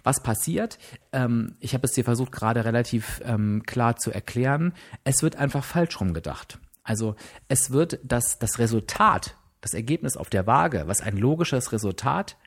Was 0.04 0.24
passiert? 0.24 0.80
Ähm, 1.12 1.56
ich 1.60 1.76
habe 1.76 1.86
es 1.86 1.92
dir 1.92 2.04
versucht 2.04 2.32
gerade 2.32 2.66
relativ 2.66 3.22
ähm, 3.24 3.62
klar 3.68 3.98
zu 3.98 4.12
erklären. 4.12 4.74
Es 5.04 5.22
wird 5.22 5.36
einfach 5.36 5.64
falsch 5.64 6.02
rumgedacht. 6.02 6.58
Also 6.82 7.16
es 7.48 7.70
wird 7.70 8.00
das, 8.04 8.40
das 8.40 8.58
Resultat, 8.58 9.38
das 9.62 9.76
Ergebnis 9.76 10.18
auf 10.18 10.32
der 10.32 10.48
Waage, 10.48 10.86
was 10.88 11.02
ein 11.02 11.16
logisches 11.16 11.72
Resultat 11.72 12.38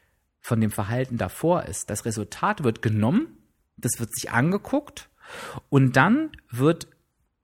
von 0.40 0.60
dem 0.60 0.72
Verhalten 0.72 1.18
davor 1.18 1.62
ist, 1.66 1.88
das 1.88 2.04
Resultat 2.04 2.64
wird 2.64 2.82
genommen, 2.82 3.38
das 3.76 4.00
wird 4.00 4.12
sich 4.12 4.32
angeguckt 4.32 5.08
und 5.68 5.94
dann 5.94 6.32
wird 6.50 6.88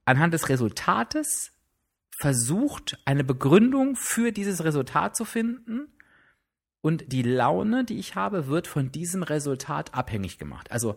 anhand 0.05 0.35
des 0.35 0.49
Resultates 0.49 1.53
versucht, 2.19 2.99
eine 3.05 3.23
Begründung 3.23 3.95
für 3.95 4.33
dieses 4.33 4.65
Resultat 4.65 5.15
zu 5.15 5.25
finden 5.25 5.93
und 6.87 7.11
die 7.11 7.23
Laune, 7.23 7.85
die 7.85 7.99
ich 7.99 8.15
habe, 8.15 8.47
wird 8.47 8.69
von 8.69 8.93
diesem 8.93 9.25
Resultat 9.25 9.93
abhängig 9.93 10.39
gemacht. 10.39 10.71
Also 10.71 10.97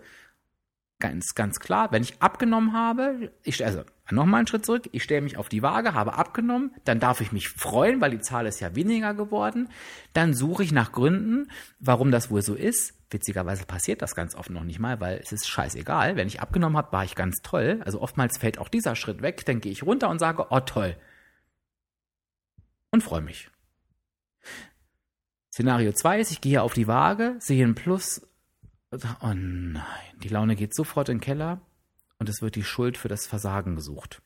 ganz, 0.99 1.33
ganz 1.33 1.59
klar, 1.59 1.91
wenn 1.91 2.03
ich 2.03 2.21
abgenommen 2.21 2.73
habe, 2.73 3.31
ich, 3.41 3.65
also 3.65 3.81
nochmal 4.11 4.37
einen 4.37 4.47
Schritt 4.47 4.67
zurück, 4.67 4.87
ich 4.91 5.01
stelle 5.01 5.21
mich 5.21 5.37
auf 5.37 5.49
die 5.49 5.63
Waage, 5.63 5.95
habe 5.95 6.13
abgenommen, 6.13 6.75
dann 6.85 6.99
darf 6.99 7.21
ich 7.21 7.31
mich 7.31 7.49
freuen, 7.49 8.01
weil 8.01 8.11
die 8.11 8.19
Zahl 8.19 8.45
ist 8.45 8.59
ja 8.59 8.75
weniger 8.75 9.15
geworden. 9.15 9.67
Dann 10.13 10.35
suche 10.35 10.63
ich 10.63 10.71
nach 10.71 10.91
Gründen, 10.91 11.49
warum 11.79 12.11
das 12.11 12.29
wohl 12.29 12.43
so 12.43 12.53
ist. 12.53 12.93
Witzigerweise 13.09 13.65
passiert 13.65 14.03
das 14.03 14.13
ganz 14.13 14.35
oft 14.35 14.51
noch 14.51 14.65
nicht 14.65 14.77
mal, 14.77 14.99
weil 14.99 15.17
es 15.17 15.31
ist 15.31 15.49
scheißegal. 15.49 16.15
Wenn 16.15 16.27
ich 16.27 16.39
abgenommen 16.39 16.77
habe, 16.77 16.91
war 16.91 17.03
ich 17.03 17.15
ganz 17.15 17.37
toll. 17.41 17.81
Also 17.83 17.99
oftmals 17.99 18.37
fällt 18.37 18.59
auch 18.59 18.69
dieser 18.69 18.95
Schritt 18.95 19.23
weg, 19.23 19.43
dann 19.43 19.59
gehe 19.59 19.71
ich 19.71 19.81
runter 19.81 20.09
und 20.09 20.19
sage, 20.19 20.45
oh 20.51 20.59
toll. 20.59 20.95
Und 22.91 23.01
freue 23.01 23.21
mich. 23.21 23.49
Szenario 25.59 25.91
2 25.91 26.21
ist, 26.21 26.31
ich 26.31 26.39
gehe 26.39 26.61
auf 26.61 26.73
die 26.73 26.87
Waage, 26.87 27.35
sehe 27.39 27.65
ein 27.65 27.75
Plus. 27.75 28.25
Oh 28.93 29.33
nein, 29.33 29.83
die 30.23 30.29
Laune 30.29 30.55
geht 30.55 30.73
sofort 30.73 31.09
in 31.09 31.17
den 31.17 31.21
Keller 31.21 31.59
und 32.17 32.29
es 32.29 32.41
wird 32.41 32.55
die 32.55 32.63
Schuld 32.63 32.97
für 32.97 33.09
das 33.09 33.27
Versagen 33.27 33.75
gesucht. 33.75 34.21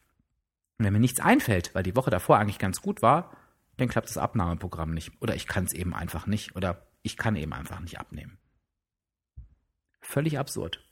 Und 0.77 0.85
wenn 0.85 0.93
mir 0.93 0.99
nichts 0.99 1.19
einfällt, 1.19 1.73
weil 1.73 1.81
die 1.81 1.95
Woche 1.95 2.11
davor 2.11 2.37
eigentlich 2.37 2.59
ganz 2.59 2.83
gut 2.83 3.01
war, 3.01 3.35
dann 3.77 3.87
klappt 3.87 4.09
das 4.09 4.19
Abnahmeprogramm 4.19 4.93
nicht. 4.93 5.11
Oder 5.23 5.33
ich 5.33 5.47
kann 5.47 5.63
es 5.63 5.73
eben 5.73 5.95
einfach 5.95 6.27
nicht. 6.27 6.55
Oder 6.55 6.85
ich 7.01 7.17
kann 7.17 7.35
eben 7.35 7.53
einfach 7.53 7.79
nicht 7.79 7.99
abnehmen. 7.99 8.37
Völlig 10.01 10.37
absurd. 10.37 10.85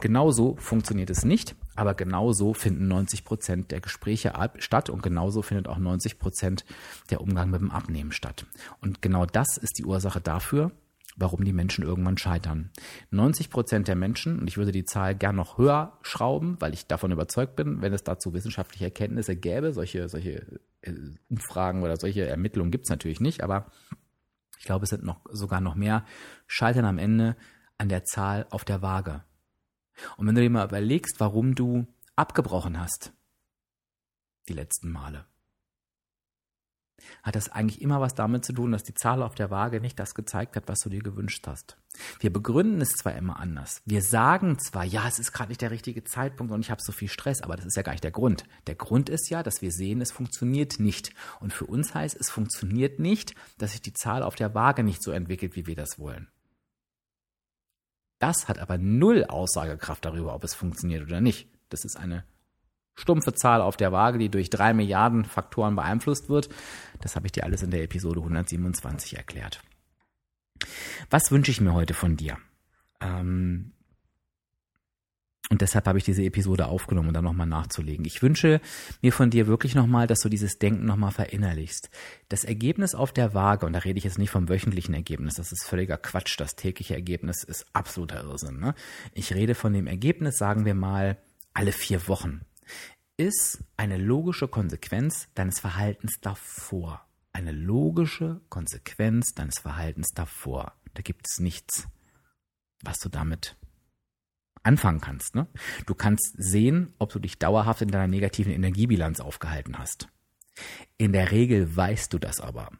Genauso 0.00 0.56
funktioniert 0.56 1.10
es 1.10 1.24
nicht, 1.24 1.54
aber 1.74 1.94
genauso 1.94 2.54
finden 2.54 2.88
90 2.88 3.24
Prozent 3.24 3.70
der 3.70 3.80
Gespräche 3.80 4.32
statt 4.58 4.90
und 4.90 5.02
genauso 5.02 5.42
findet 5.42 5.68
auch 5.68 5.78
90 5.78 6.18
Prozent 6.18 6.64
der 7.10 7.20
Umgang 7.20 7.50
mit 7.50 7.60
dem 7.60 7.70
Abnehmen 7.70 8.12
statt. 8.12 8.46
Und 8.80 9.02
genau 9.02 9.26
das 9.26 9.56
ist 9.56 9.78
die 9.78 9.84
Ursache 9.84 10.20
dafür, 10.20 10.72
warum 11.16 11.44
die 11.44 11.52
Menschen 11.52 11.84
irgendwann 11.84 12.18
scheitern. 12.18 12.70
90 13.10 13.50
Prozent 13.50 13.88
der 13.88 13.96
Menschen, 13.96 14.40
und 14.40 14.48
ich 14.48 14.56
würde 14.56 14.72
die 14.72 14.84
Zahl 14.84 15.14
gern 15.14 15.36
noch 15.36 15.58
höher 15.58 15.98
schrauben, 16.02 16.56
weil 16.60 16.74
ich 16.74 16.86
davon 16.86 17.12
überzeugt 17.12 17.56
bin, 17.56 17.82
wenn 17.82 17.92
es 17.92 18.02
dazu 18.02 18.32
wissenschaftliche 18.32 18.86
Erkenntnisse 18.86 19.36
gäbe, 19.36 19.72
solche, 19.72 20.08
solche 20.08 20.60
äh, 20.82 20.92
Umfragen 21.28 21.82
oder 21.82 21.96
solche 21.96 22.26
Ermittlungen 22.26 22.70
gibt 22.70 22.84
es 22.84 22.90
natürlich 22.90 23.20
nicht, 23.20 23.42
aber 23.42 23.66
ich 24.58 24.64
glaube, 24.64 24.84
es 24.84 24.90
sind 24.90 25.04
noch 25.04 25.20
sogar 25.30 25.60
noch 25.60 25.74
mehr, 25.74 26.04
scheitern 26.46 26.84
am 26.84 26.98
Ende 26.98 27.36
an 27.78 27.88
der 27.88 28.04
Zahl 28.04 28.46
auf 28.50 28.64
der 28.64 28.82
Waage. 28.82 29.22
Und 30.16 30.26
wenn 30.26 30.34
du 30.34 30.42
dir 30.42 30.50
mal 30.50 30.66
überlegst, 30.66 31.20
warum 31.20 31.54
du 31.54 31.86
abgebrochen 32.16 32.78
hast, 32.78 33.12
die 34.48 34.54
letzten 34.54 34.90
Male, 34.90 35.26
hat 37.22 37.34
das 37.34 37.50
eigentlich 37.50 37.82
immer 37.82 38.00
was 38.00 38.14
damit 38.14 38.44
zu 38.44 38.52
tun, 38.52 38.72
dass 38.72 38.82
die 38.82 38.94
Zahl 38.94 39.22
auf 39.22 39.34
der 39.34 39.50
Waage 39.50 39.80
nicht 39.80 39.98
das 39.98 40.14
gezeigt 40.14 40.56
hat, 40.56 40.68
was 40.68 40.80
du 40.80 40.88
dir 40.88 41.02
gewünscht 41.02 41.46
hast. 41.46 41.76
Wir 42.20 42.32
begründen 42.32 42.80
es 42.80 42.90
zwar 42.90 43.14
immer 43.14 43.38
anders. 43.38 43.82
Wir 43.84 44.02
sagen 44.02 44.58
zwar, 44.58 44.84
ja, 44.84 45.06
es 45.06 45.18
ist 45.18 45.32
gerade 45.32 45.50
nicht 45.50 45.60
der 45.60 45.70
richtige 45.70 46.04
Zeitpunkt 46.04 46.52
und 46.52 46.60
ich 46.60 46.70
habe 46.70 46.82
so 46.82 46.92
viel 46.92 47.08
Stress, 47.08 47.42
aber 47.42 47.56
das 47.56 47.66
ist 47.66 47.76
ja 47.76 47.82
gar 47.82 47.92
nicht 47.92 48.04
der 48.04 48.10
Grund. 48.10 48.44
Der 48.66 48.74
Grund 48.74 49.08
ist 49.08 49.30
ja, 49.30 49.42
dass 49.42 49.62
wir 49.62 49.70
sehen, 49.70 50.00
es 50.00 50.12
funktioniert 50.12 50.80
nicht. 50.80 51.12
Und 51.40 51.52
für 51.52 51.66
uns 51.66 51.94
heißt, 51.94 52.16
es 52.18 52.30
funktioniert 52.30 52.98
nicht, 52.98 53.34
dass 53.58 53.72
sich 53.72 53.82
die 53.82 53.92
Zahl 53.92 54.22
auf 54.22 54.34
der 54.34 54.54
Waage 54.54 54.82
nicht 54.82 55.02
so 55.02 55.10
entwickelt, 55.10 55.56
wie 55.56 55.66
wir 55.66 55.76
das 55.76 55.98
wollen. 55.98 56.28
Das 58.24 58.48
hat 58.48 58.58
aber 58.58 58.78
null 58.78 59.26
Aussagekraft 59.26 60.02
darüber, 60.02 60.34
ob 60.34 60.44
es 60.44 60.54
funktioniert 60.54 61.02
oder 61.02 61.20
nicht. 61.20 61.46
Das 61.68 61.84
ist 61.84 61.98
eine 61.98 62.24
stumpfe 62.94 63.34
Zahl 63.34 63.60
auf 63.60 63.76
der 63.76 63.92
Waage, 63.92 64.16
die 64.16 64.30
durch 64.30 64.48
drei 64.48 64.72
Milliarden 64.72 65.26
Faktoren 65.26 65.76
beeinflusst 65.76 66.30
wird. 66.30 66.48
Das 67.02 67.16
habe 67.16 67.26
ich 67.26 67.32
dir 67.32 67.44
alles 67.44 67.62
in 67.62 67.70
der 67.70 67.82
Episode 67.82 68.20
127 68.20 69.18
erklärt. 69.18 69.60
Was 71.10 71.30
wünsche 71.32 71.50
ich 71.50 71.60
mir 71.60 71.74
heute 71.74 71.92
von 71.92 72.16
dir? 72.16 72.38
Ähm, 73.02 73.73
und 75.54 75.60
deshalb 75.60 75.86
habe 75.86 75.98
ich 75.98 76.04
diese 76.04 76.24
Episode 76.24 76.66
aufgenommen, 76.66 77.10
um 77.10 77.14
da 77.14 77.22
nochmal 77.22 77.46
nachzulegen. 77.46 78.04
Ich 78.04 78.22
wünsche 78.22 78.60
mir 79.02 79.12
von 79.12 79.30
dir 79.30 79.46
wirklich 79.46 79.76
nochmal, 79.76 80.08
dass 80.08 80.18
du 80.18 80.28
dieses 80.28 80.58
Denken 80.58 80.84
nochmal 80.84 81.12
verinnerlichst. 81.12 81.90
Das 82.28 82.42
Ergebnis 82.42 82.96
auf 82.96 83.12
der 83.12 83.34
Waage, 83.34 83.64
und 83.64 83.72
da 83.72 83.78
rede 83.78 83.98
ich 83.98 84.02
jetzt 84.02 84.18
nicht 84.18 84.30
vom 84.30 84.48
wöchentlichen 84.48 84.94
Ergebnis, 84.94 85.34
das 85.34 85.52
ist 85.52 85.62
völliger 85.62 85.96
Quatsch. 85.96 86.40
Das 86.40 86.56
tägliche 86.56 86.94
Ergebnis 86.94 87.44
ist 87.44 87.66
absoluter 87.72 88.24
Irrsinn. 88.24 88.58
Ne? 88.58 88.74
Ich 89.12 89.32
rede 89.32 89.54
von 89.54 89.72
dem 89.72 89.86
Ergebnis, 89.86 90.38
sagen 90.38 90.64
wir 90.64 90.74
mal, 90.74 91.18
alle 91.52 91.70
vier 91.70 92.08
Wochen. 92.08 92.40
Ist 93.16 93.62
eine 93.76 93.96
logische 93.96 94.48
Konsequenz 94.48 95.28
deines 95.36 95.60
Verhaltens 95.60 96.18
davor. 96.20 97.06
Eine 97.32 97.52
logische 97.52 98.40
Konsequenz 98.48 99.34
deines 99.34 99.60
Verhaltens 99.60 100.08
davor. 100.16 100.72
Da 100.94 101.02
gibt 101.02 101.28
es 101.30 101.38
nichts, 101.38 101.86
was 102.82 102.98
du 102.98 103.08
damit 103.08 103.54
anfangen 104.64 105.00
kannst. 105.00 105.34
Ne? 105.34 105.46
Du 105.86 105.94
kannst 105.94 106.34
sehen, 106.36 106.92
ob 106.98 107.12
du 107.12 107.18
dich 107.18 107.38
dauerhaft 107.38 107.82
in 107.82 107.88
deiner 107.88 108.08
negativen 108.08 108.52
Energiebilanz 108.52 109.20
aufgehalten 109.20 109.78
hast. 109.78 110.08
In 110.96 111.12
der 111.12 111.30
Regel 111.30 111.76
weißt 111.76 112.12
du 112.12 112.18
das 112.18 112.40
aber. 112.40 112.70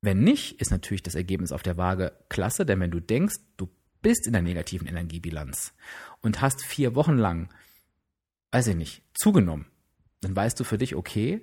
Wenn 0.00 0.20
nicht, 0.20 0.60
ist 0.60 0.70
natürlich 0.70 1.02
das 1.02 1.14
Ergebnis 1.14 1.52
auf 1.52 1.62
der 1.62 1.76
Waage 1.76 2.12
klasse, 2.28 2.66
denn 2.66 2.80
wenn 2.80 2.90
du 2.90 3.00
denkst, 3.00 3.36
du 3.56 3.68
bist 4.02 4.26
in 4.26 4.34
der 4.34 4.42
negativen 4.42 4.86
Energiebilanz 4.86 5.72
und 6.20 6.42
hast 6.42 6.62
vier 6.62 6.94
Wochen 6.94 7.16
lang, 7.16 7.48
weiß 8.52 8.66
ich 8.68 8.76
nicht, 8.76 9.02
zugenommen, 9.14 9.66
dann 10.20 10.36
weißt 10.36 10.60
du 10.60 10.64
für 10.64 10.76
dich, 10.76 10.94
okay, 10.94 11.40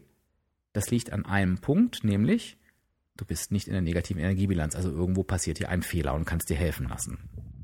das 0.74 0.92
liegt 0.92 1.12
an 1.12 1.26
einem 1.26 1.58
Punkt, 1.58 2.04
nämlich 2.04 2.58
du 3.18 3.26
bist 3.26 3.52
nicht 3.52 3.68
in 3.68 3.74
der 3.74 3.82
negativen 3.82 4.22
Energiebilanz, 4.22 4.76
also 4.76 4.92
irgendwo 4.92 5.24
passiert 5.24 5.58
hier 5.58 5.70
ein 5.70 5.84
Fehler 5.84 6.14
und 6.14 6.26
kannst 6.26 6.50
dir 6.50 6.58
helfen 6.58 6.88
lassen. 6.88 7.61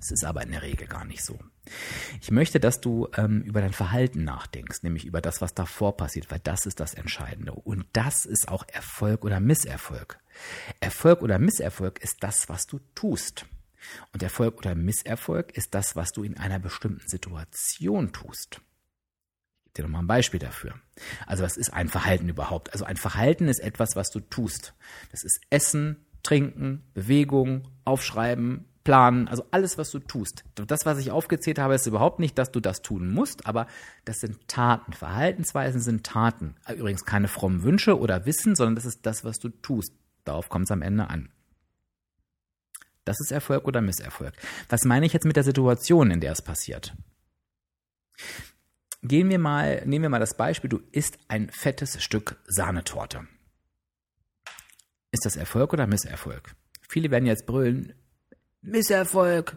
Es 0.00 0.10
ist 0.10 0.24
aber 0.24 0.42
in 0.42 0.52
der 0.52 0.62
Regel 0.62 0.86
gar 0.86 1.04
nicht 1.04 1.24
so. 1.24 1.38
Ich 2.20 2.30
möchte, 2.30 2.60
dass 2.60 2.80
du 2.80 3.08
ähm, 3.16 3.42
über 3.42 3.60
dein 3.60 3.72
Verhalten 3.72 4.24
nachdenkst, 4.24 4.82
nämlich 4.82 5.04
über 5.04 5.20
das, 5.20 5.40
was 5.40 5.54
davor 5.54 5.96
passiert, 5.96 6.30
weil 6.30 6.40
das 6.40 6.66
ist 6.66 6.80
das 6.80 6.94
Entscheidende. 6.94 7.52
Und 7.52 7.86
das 7.92 8.24
ist 8.24 8.48
auch 8.48 8.64
Erfolg 8.68 9.24
oder 9.24 9.40
Misserfolg. 9.40 10.18
Erfolg 10.80 11.22
oder 11.22 11.38
Misserfolg 11.38 11.98
ist 12.02 12.18
das, 12.20 12.48
was 12.48 12.66
du 12.66 12.80
tust. 12.94 13.46
Und 14.12 14.22
Erfolg 14.22 14.58
oder 14.58 14.74
Misserfolg 14.74 15.56
ist 15.56 15.74
das, 15.74 15.96
was 15.96 16.12
du 16.12 16.22
in 16.22 16.36
einer 16.36 16.58
bestimmten 16.58 17.06
Situation 17.08 18.12
tust. 18.12 18.60
Ich 19.66 19.74
gebe 19.74 19.74
dir 19.74 19.82
nochmal 19.84 20.02
ein 20.02 20.08
Beispiel 20.08 20.40
dafür. 20.40 20.74
Also 21.26 21.44
was 21.44 21.56
ist 21.56 21.72
ein 21.72 21.88
Verhalten 21.88 22.28
überhaupt? 22.28 22.72
Also 22.72 22.84
ein 22.84 22.96
Verhalten 22.96 23.48
ist 23.48 23.60
etwas, 23.60 23.96
was 23.96 24.10
du 24.10 24.20
tust. 24.20 24.74
Das 25.12 25.22
ist 25.22 25.40
Essen, 25.50 26.04
Trinken, 26.22 26.84
Bewegung, 26.94 27.68
Aufschreiben, 27.84 28.67
planen, 28.88 29.28
also 29.28 29.44
alles, 29.50 29.76
was 29.76 29.90
du 29.90 29.98
tust. 29.98 30.44
Das, 30.54 30.86
was 30.86 30.96
ich 30.96 31.10
aufgezählt 31.10 31.58
habe, 31.58 31.74
ist 31.74 31.86
überhaupt 31.86 32.20
nicht, 32.20 32.38
dass 32.38 32.52
du 32.52 32.58
das 32.58 32.80
tun 32.80 33.12
musst, 33.12 33.46
aber 33.46 33.66
das 34.06 34.20
sind 34.20 34.48
Taten. 34.48 34.94
Verhaltensweisen 34.94 35.82
sind 35.82 36.06
Taten. 36.06 36.54
Übrigens 36.74 37.04
keine 37.04 37.28
frommen 37.28 37.64
Wünsche 37.64 37.98
oder 37.98 38.24
Wissen, 38.24 38.56
sondern 38.56 38.76
das 38.76 38.86
ist 38.86 39.04
das, 39.04 39.24
was 39.24 39.40
du 39.40 39.50
tust. 39.50 39.92
Darauf 40.24 40.48
kommt 40.48 40.64
es 40.64 40.70
am 40.70 40.80
Ende 40.80 41.10
an. 41.10 41.28
Das 43.04 43.20
ist 43.20 43.30
Erfolg 43.30 43.68
oder 43.68 43.82
Misserfolg. 43.82 44.32
Was 44.70 44.84
meine 44.84 45.04
ich 45.04 45.12
jetzt 45.12 45.26
mit 45.26 45.36
der 45.36 45.44
Situation, 45.44 46.10
in 46.10 46.20
der 46.20 46.32
es 46.32 46.40
passiert? 46.40 46.96
Gehen 49.02 49.28
wir 49.28 49.38
mal, 49.38 49.82
nehmen 49.84 50.04
wir 50.04 50.08
mal 50.08 50.18
das 50.18 50.34
Beispiel, 50.34 50.70
du 50.70 50.80
isst 50.92 51.18
ein 51.28 51.50
fettes 51.50 52.02
Stück 52.02 52.38
Sahnetorte. 52.46 53.26
Ist 55.10 55.26
das 55.26 55.36
Erfolg 55.36 55.74
oder 55.74 55.86
Misserfolg? 55.86 56.54
Viele 56.88 57.10
werden 57.10 57.26
jetzt 57.26 57.44
brüllen, 57.44 57.92
Misserfolg. 58.62 59.56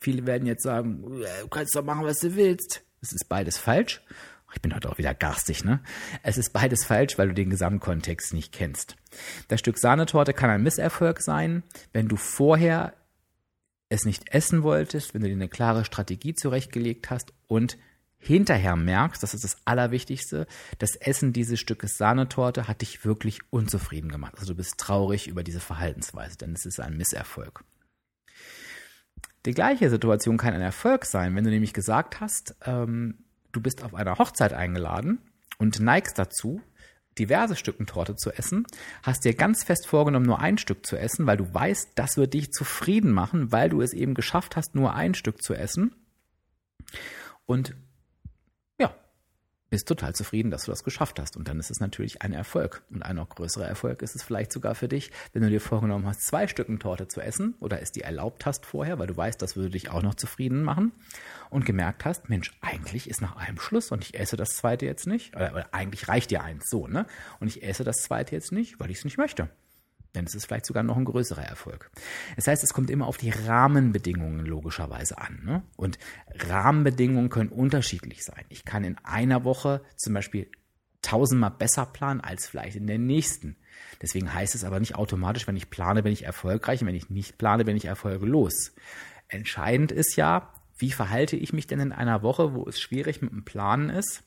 Viele 0.00 0.26
werden 0.26 0.46
jetzt 0.46 0.62
sagen, 0.62 1.02
du 1.02 1.48
kannst 1.48 1.74
doch 1.76 1.84
machen, 1.84 2.04
was 2.04 2.18
du 2.18 2.34
willst. 2.34 2.82
Es 3.00 3.12
ist 3.12 3.28
beides 3.28 3.58
falsch. 3.58 4.02
Ich 4.54 4.60
bin 4.60 4.74
heute 4.74 4.90
auch 4.90 4.98
wieder 4.98 5.14
garstig, 5.14 5.64
ne? 5.64 5.80
Es 6.22 6.36
ist 6.36 6.52
beides 6.52 6.84
falsch, 6.84 7.16
weil 7.16 7.28
du 7.28 7.34
den 7.34 7.50
Gesamtkontext 7.50 8.34
nicht 8.34 8.52
kennst. 8.52 8.96
Das 9.48 9.60
Stück 9.60 9.78
Sahnetorte 9.78 10.34
kann 10.34 10.50
ein 10.50 10.62
Misserfolg 10.62 11.22
sein, 11.22 11.62
wenn 11.92 12.08
du 12.08 12.16
vorher 12.16 12.92
es 13.88 14.04
nicht 14.04 14.34
essen 14.34 14.62
wolltest, 14.62 15.14
wenn 15.14 15.22
du 15.22 15.28
dir 15.28 15.34
eine 15.34 15.48
klare 15.48 15.84
Strategie 15.84 16.34
zurechtgelegt 16.34 17.10
hast 17.10 17.32
und 17.46 17.78
hinterher 18.18 18.76
merkst, 18.76 19.22
das 19.22 19.34
ist 19.34 19.44
das 19.44 19.56
Allerwichtigste, 19.64 20.46
das 20.78 20.96
Essen 20.96 21.32
dieses 21.32 21.58
Stückes 21.58 21.98
Sahnetorte 21.98 22.68
hat 22.68 22.80
dich 22.80 23.04
wirklich 23.04 23.40
unzufrieden 23.50 24.10
gemacht. 24.10 24.34
Also 24.38 24.52
du 24.52 24.56
bist 24.56 24.78
traurig 24.78 25.26
über 25.26 25.42
diese 25.42 25.60
Verhaltensweise, 25.60 26.36
denn 26.38 26.52
es 26.52 26.64
ist 26.64 26.78
ein 26.78 26.96
Misserfolg. 26.96 27.64
Die 29.44 29.54
gleiche 29.54 29.90
Situation 29.90 30.36
kann 30.36 30.54
ein 30.54 30.60
Erfolg 30.60 31.04
sein, 31.04 31.34
wenn 31.34 31.44
du 31.44 31.50
nämlich 31.50 31.72
gesagt 31.72 32.20
hast, 32.20 32.54
ähm, 32.64 33.18
du 33.50 33.60
bist 33.60 33.82
auf 33.82 33.94
einer 33.94 34.18
Hochzeit 34.18 34.52
eingeladen 34.52 35.18
und 35.58 35.80
neigst 35.80 36.18
dazu, 36.18 36.60
diverse 37.18 37.56
Stücken 37.56 37.86
Torte 37.86 38.16
zu 38.16 38.30
essen, 38.30 38.64
hast 39.02 39.24
dir 39.24 39.34
ganz 39.34 39.64
fest 39.64 39.86
vorgenommen, 39.86 40.26
nur 40.26 40.40
ein 40.40 40.58
Stück 40.58 40.86
zu 40.86 40.96
essen, 40.96 41.26
weil 41.26 41.36
du 41.36 41.52
weißt, 41.52 41.90
das 41.96 42.16
wird 42.16 42.34
dich 42.34 42.52
zufrieden 42.52 43.12
machen, 43.12 43.52
weil 43.52 43.68
du 43.68 43.82
es 43.82 43.92
eben 43.92 44.14
geschafft 44.14 44.56
hast, 44.56 44.74
nur 44.74 44.94
ein 44.94 45.14
Stück 45.14 45.42
zu 45.42 45.54
essen. 45.54 45.94
Und 47.44 47.74
bist 49.72 49.88
total 49.88 50.14
zufrieden, 50.14 50.50
dass 50.50 50.66
du 50.66 50.70
das 50.70 50.84
geschafft 50.84 51.18
hast. 51.18 51.34
Und 51.34 51.48
dann 51.48 51.58
ist 51.58 51.70
es 51.70 51.80
natürlich 51.80 52.20
ein 52.20 52.34
Erfolg. 52.34 52.82
Und 52.90 53.02
ein 53.02 53.16
noch 53.16 53.30
größerer 53.30 53.66
Erfolg 53.66 54.02
ist 54.02 54.14
es 54.14 54.22
vielleicht 54.22 54.52
sogar 54.52 54.74
für 54.74 54.86
dich, 54.86 55.10
wenn 55.32 55.40
du 55.40 55.48
dir 55.48 55.62
vorgenommen 55.62 56.06
hast, 56.06 56.26
zwei 56.26 56.46
Stücken 56.46 56.78
Torte 56.78 57.08
zu 57.08 57.22
essen 57.22 57.54
oder 57.58 57.80
es 57.80 57.90
dir 57.90 58.04
erlaubt 58.04 58.44
hast 58.44 58.66
vorher, 58.66 58.98
weil 58.98 59.06
du 59.06 59.16
weißt, 59.16 59.40
das 59.40 59.56
würde 59.56 59.70
dich 59.70 59.88
auch 59.88 60.02
noch 60.02 60.14
zufrieden 60.14 60.62
machen 60.62 60.92
und 61.48 61.64
gemerkt 61.64 62.04
hast, 62.04 62.28
Mensch, 62.28 62.52
eigentlich 62.60 63.08
ist 63.08 63.22
nach 63.22 63.36
einem 63.36 63.58
Schluss 63.58 63.90
und 63.92 64.04
ich 64.04 64.20
esse 64.20 64.36
das 64.36 64.58
zweite 64.58 64.84
jetzt 64.84 65.06
nicht. 65.06 65.34
Oder, 65.34 65.52
oder 65.52 65.66
eigentlich 65.72 66.06
reicht 66.06 66.30
dir 66.30 66.42
eins 66.42 66.68
so, 66.68 66.86
ne? 66.86 67.06
Und 67.40 67.48
ich 67.48 67.62
esse 67.62 67.82
das 67.82 68.02
zweite 68.02 68.34
jetzt 68.34 68.52
nicht, 68.52 68.78
weil 68.78 68.90
ich 68.90 68.98
es 68.98 69.04
nicht 69.06 69.16
möchte. 69.16 69.48
Denn 70.14 70.26
es 70.26 70.34
ist 70.34 70.46
vielleicht 70.46 70.66
sogar 70.66 70.82
noch 70.82 70.96
ein 70.96 71.06
größerer 71.06 71.44
Erfolg. 71.44 71.90
Das 72.36 72.46
heißt, 72.46 72.62
es 72.62 72.74
kommt 72.74 72.90
immer 72.90 73.06
auf 73.06 73.16
die 73.16 73.30
Rahmenbedingungen 73.30 74.44
logischerweise 74.44 75.16
an. 75.18 75.40
Ne? 75.44 75.62
Und 75.76 75.98
Rahmenbedingungen 76.38 77.30
können 77.30 77.50
unterschiedlich 77.50 78.24
sein. 78.24 78.44
Ich 78.50 78.64
kann 78.64 78.84
in 78.84 78.98
einer 79.04 79.44
Woche 79.44 79.82
zum 79.96 80.12
Beispiel 80.12 80.50
tausendmal 81.00 81.50
besser 81.50 81.86
planen 81.86 82.20
als 82.20 82.46
vielleicht 82.46 82.76
in 82.76 82.86
der 82.86 82.98
nächsten. 82.98 83.56
Deswegen 84.00 84.32
heißt 84.32 84.54
es 84.54 84.64
aber 84.64 84.80
nicht 84.80 84.94
automatisch, 84.94 85.46
wenn 85.46 85.56
ich 85.56 85.70
plane, 85.70 86.02
bin 86.02 86.12
ich 86.12 86.24
erfolgreich 86.24 86.80
und 86.80 86.88
wenn 86.88 86.94
ich 86.94 87.10
nicht 87.10 87.38
plane, 87.38 87.64
bin 87.64 87.76
ich 87.76 87.86
erfolglos. 87.86 88.72
Entscheidend 89.28 89.92
ist 89.92 90.16
ja, 90.16 90.52
wie 90.76 90.92
verhalte 90.92 91.36
ich 91.36 91.52
mich 91.52 91.66
denn 91.66 91.80
in 91.80 91.92
einer 91.92 92.22
Woche, 92.22 92.54
wo 92.54 92.66
es 92.68 92.80
schwierig 92.80 93.22
mit 93.22 93.32
dem 93.32 93.44
Planen 93.44 93.88
ist? 93.88 94.22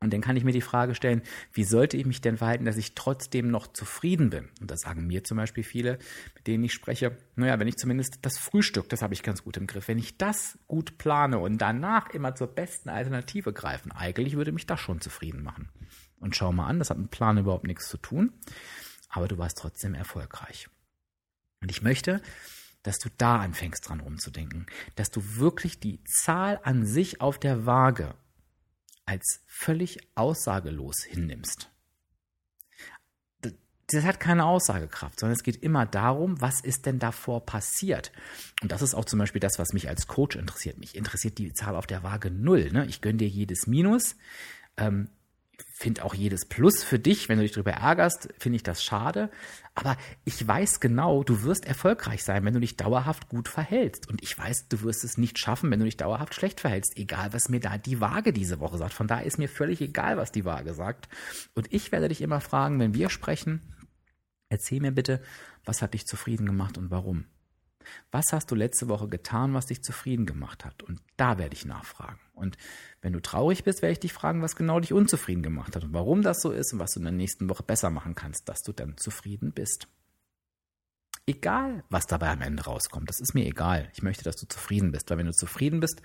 Und 0.00 0.12
dann 0.12 0.20
kann 0.20 0.36
ich 0.36 0.44
mir 0.44 0.52
die 0.52 0.60
Frage 0.60 0.94
stellen, 0.94 1.22
wie 1.52 1.64
sollte 1.64 1.96
ich 1.96 2.06
mich 2.06 2.20
denn 2.20 2.36
verhalten, 2.36 2.64
dass 2.64 2.76
ich 2.76 2.94
trotzdem 2.94 3.50
noch 3.50 3.66
zufrieden 3.66 4.30
bin? 4.30 4.48
Und 4.60 4.70
das 4.70 4.82
sagen 4.82 5.08
mir 5.08 5.24
zum 5.24 5.36
Beispiel 5.36 5.64
viele, 5.64 5.98
mit 6.36 6.46
denen 6.46 6.62
ich 6.62 6.72
spreche, 6.72 7.16
naja, 7.34 7.58
wenn 7.58 7.66
ich 7.66 7.76
zumindest 7.76 8.20
das 8.22 8.38
Frühstück, 8.38 8.88
das 8.88 9.02
habe 9.02 9.14
ich 9.14 9.24
ganz 9.24 9.42
gut 9.42 9.56
im 9.56 9.66
Griff, 9.66 9.88
wenn 9.88 9.98
ich 9.98 10.16
das 10.16 10.56
gut 10.68 10.98
plane 10.98 11.38
und 11.38 11.58
danach 11.58 12.10
immer 12.10 12.36
zur 12.36 12.46
besten 12.46 12.90
Alternative 12.90 13.52
greifen, 13.52 13.90
eigentlich 13.90 14.36
würde 14.36 14.52
mich 14.52 14.66
das 14.66 14.78
schon 14.78 15.00
zufrieden 15.00 15.42
machen. 15.42 15.68
Und 16.20 16.36
schau 16.36 16.52
mal 16.52 16.68
an, 16.68 16.78
das 16.78 16.90
hat 16.90 16.98
mit 16.98 17.10
Plan 17.10 17.38
überhaupt 17.38 17.66
nichts 17.66 17.88
zu 17.88 17.98
tun, 17.98 18.32
aber 19.08 19.26
du 19.26 19.36
warst 19.36 19.58
trotzdem 19.58 19.94
erfolgreich. 19.94 20.68
Und 21.60 21.72
ich 21.72 21.82
möchte, 21.82 22.22
dass 22.84 22.98
du 22.98 23.08
da 23.18 23.40
anfängst 23.40 23.88
dran 23.88 23.98
rumzudenken, 23.98 24.66
dass 24.94 25.10
du 25.10 25.20
wirklich 25.38 25.80
die 25.80 26.04
Zahl 26.04 26.60
an 26.62 26.86
sich 26.86 27.20
auf 27.20 27.40
der 27.40 27.66
Waage 27.66 28.14
als 29.08 29.40
völlig 29.46 29.98
aussagelos 30.14 31.02
hinnimmst. 31.02 31.70
Das 33.90 34.04
hat 34.04 34.20
keine 34.20 34.44
Aussagekraft, 34.44 35.18
sondern 35.18 35.34
es 35.34 35.42
geht 35.42 35.62
immer 35.62 35.86
darum, 35.86 36.42
was 36.42 36.60
ist 36.60 36.84
denn 36.84 36.98
davor 36.98 37.46
passiert. 37.46 38.12
Und 38.60 38.70
das 38.70 38.82
ist 38.82 38.94
auch 38.94 39.06
zum 39.06 39.18
Beispiel 39.18 39.40
das, 39.40 39.58
was 39.58 39.72
mich 39.72 39.88
als 39.88 40.06
Coach 40.06 40.36
interessiert. 40.36 40.76
Mich 40.76 40.94
interessiert 40.94 41.38
die 41.38 41.54
Zahl 41.54 41.74
auf 41.74 41.86
der 41.86 42.02
Waage 42.02 42.30
null. 42.30 42.70
Ne? 42.70 42.84
Ich 42.84 43.00
gönne 43.00 43.16
dir 43.16 43.28
jedes 43.28 43.66
Minus. 43.66 44.16
Ähm, 44.76 45.08
finde 45.78 46.04
auch 46.04 46.14
jedes 46.14 46.44
Plus 46.46 46.82
für 46.82 46.98
dich, 46.98 47.28
wenn 47.28 47.38
du 47.38 47.42
dich 47.42 47.52
darüber 47.52 47.72
ärgerst, 47.72 48.28
finde 48.38 48.56
ich 48.56 48.62
das 48.62 48.82
schade. 48.82 49.30
Aber 49.74 49.96
ich 50.24 50.46
weiß 50.46 50.80
genau, 50.80 51.22
du 51.22 51.42
wirst 51.42 51.66
erfolgreich 51.66 52.24
sein, 52.24 52.44
wenn 52.44 52.54
du 52.54 52.60
dich 52.60 52.76
dauerhaft 52.76 53.28
gut 53.28 53.48
verhältst. 53.48 54.08
Und 54.08 54.22
ich 54.22 54.36
weiß, 54.36 54.68
du 54.68 54.82
wirst 54.82 55.04
es 55.04 55.18
nicht 55.18 55.38
schaffen, 55.38 55.70
wenn 55.70 55.78
du 55.78 55.84
dich 55.84 55.96
dauerhaft 55.96 56.34
schlecht 56.34 56.60
verhältst. 56.60 56.96
Egal, 56.96 57.32
was 57.32 57.48
mir 57.48 57.60
da 57.60 57.78
die 57.78 58.00
Waage 58.00 58.32
diese 58.32 58.58
Woche 58.60 58.78
sagt. 58.78 58.92
Von 58.92 59.06
daher 59.06 59.24
ist 59.24 59.38
mir 59.38 59.48
völlig 59.48 59.80
egal, 59.80 60.16
was 60.16 60.32
die 60.32 60.44
Waage 60.44 60.74
sagt. 60.74 61.08
Und 61.54 61.72
ich 61.72 61.92
werde 61.92 62.08
dich 62.08 62.22
immer 62.22 62.40
fragen, 62.40 62.80
wenn 62.80 62.94
wir 62.94 63.08
sprechen, 63.08 63.60
erzähl 64.48 64.80
mir 64.80 64.92
bitte, 64.92 65.22
was 65.64 65.82
hat 65.82 65.94
dich 65.94 66.06
zufrieden 66.06 66.46
gemacht 66.46 66.76
und 66.76 66.90
warum? 66.90 67.24
Was 68.10 68.26
hast 68.32 68.50
du 68.50 68.54
letzte 68.54 68.88
Woche 68.88 69.08
getan, 69.08 69.54
was 69.54 69.66
dich 69.66 69.82
zufrieden 69.82 70.26
gemacht 70.26 70.64
hat? 70.64 70.82
Und 70.82 71.00
da 71.16 71.38
werde 71.38 71.54
ich 71.54 71.64
nachfragen. 71.64 72.20
Und 72.34 72.56
wenn 73.00 73.12
du 73.12 73.20
traurig 73.20 73.64
bist, 73.64 73.82
werde 73.82 73.92
ich 73.92 74.00
dich 74.00 74.12
fragen, 74.12 74.42
was 74.42 74.56
genau 74.56 74.80
dich 74.80 74.92
unzufrieden 74.92 75.42
gemacht 75.42 75.76
hat 75.76 75.84
und 75.84 75.92
warum 75.92 76.22
das 76.22 76.40
so 76.40 76.50
ist 76.50 76.72
und 76.72 76.78
was 76.78 76.92
du 76.92 77.00
in 77.00 77.04
der 77.04 77.12
nächsten 77.12 77.48
Woche 77.48 77.62
besser 77.62 77.90
machen 77.90 78.14
kannst, 78.14 78.48
dass 78.48 78.62
du 78.62 78.72
dann 78.72 78.96
zufrieden 78.96 79.52
bist. 79.52 79.88
Egal, 81.26 81.84
was 81.90 82.06
dabei 82.06 82.30
am 82.30 82.40
Ende 82.40 82.64
rauskommt, 82.64 83.08
das 83.10 83.20
ist 83.20 83.34
mir 83.34 83.44
egal. 83.44 83.90
Ich 83.92 84.02
möchte, 84.02 84.24
dass 84.24 84.36
du 84.36 84.46
zufrieden 84.46 84.92
bist, 84.92 85.10
weil 85.10 85.18
wenn 85.18 85.26
du 85.26 85.32
zufrieden 85.32 85.80
bist, 85.80 86.00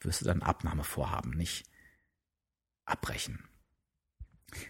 wirst 0.00 0.22
du 0.22 0.24
dann 0.24 0.42
Abnahme 0.42 0.82
vorhaben, 0.82 1.30
nicht 1.30 1.64
abbrechen. 2.84 3.48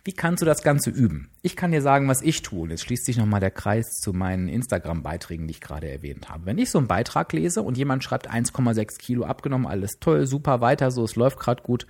Wie 0.04 0.12
kannst 0.12 0.42
du 0.42 0.46
das 0.46 0.62
Ganze 0.62 0.90
üben? 0.90 1.30
Ich 1.42 1.54
kann 1.54 1.70
dir 1.70 1.82
sagen, 1.82 2.08
was 2.08 2.22
ich 2.22 2.42
tue. 2.42 2.62
Und 2.62 2.70
jetzt 2.70 2.84
schließt 2.84 3.04
sich 3.04 3.16
nochmal 3.16 3.40
der 3.40 3.50
Kreis 3.50 4.00
zu 4.00 4.12
meinen 4.12 4.48
Instagram-Beiträgen, 4.48 5.46
die 5.46 5.52
ich 5.52 5.60
gerade 5.60 5.88
erwähnt 5.88 6.28
habe. 6.28 6.46
Wenn 6.46 6.58
ich 6.58 6.70
so 6.70 6.78
einen 6.78 6.88
Beitrag 6.88 7.32
lese 7.32 7.62
und 7.62 7.76
jemand 7.76 8.02
schreibt 8.02 8.30
1,6 8.30 8.98
Kilo 8.98 9.24
abgenommen, 9.24 9.66
alles 9.66 9.98
toll, 10.00 10.26
super, 10.26 10.60
weiter 10.60 10.90
so, 10.90 11.04
es 11.04 11.16
läuft 11.16 11.38
gerade 11.38 11.62
gut, 11.62 11.86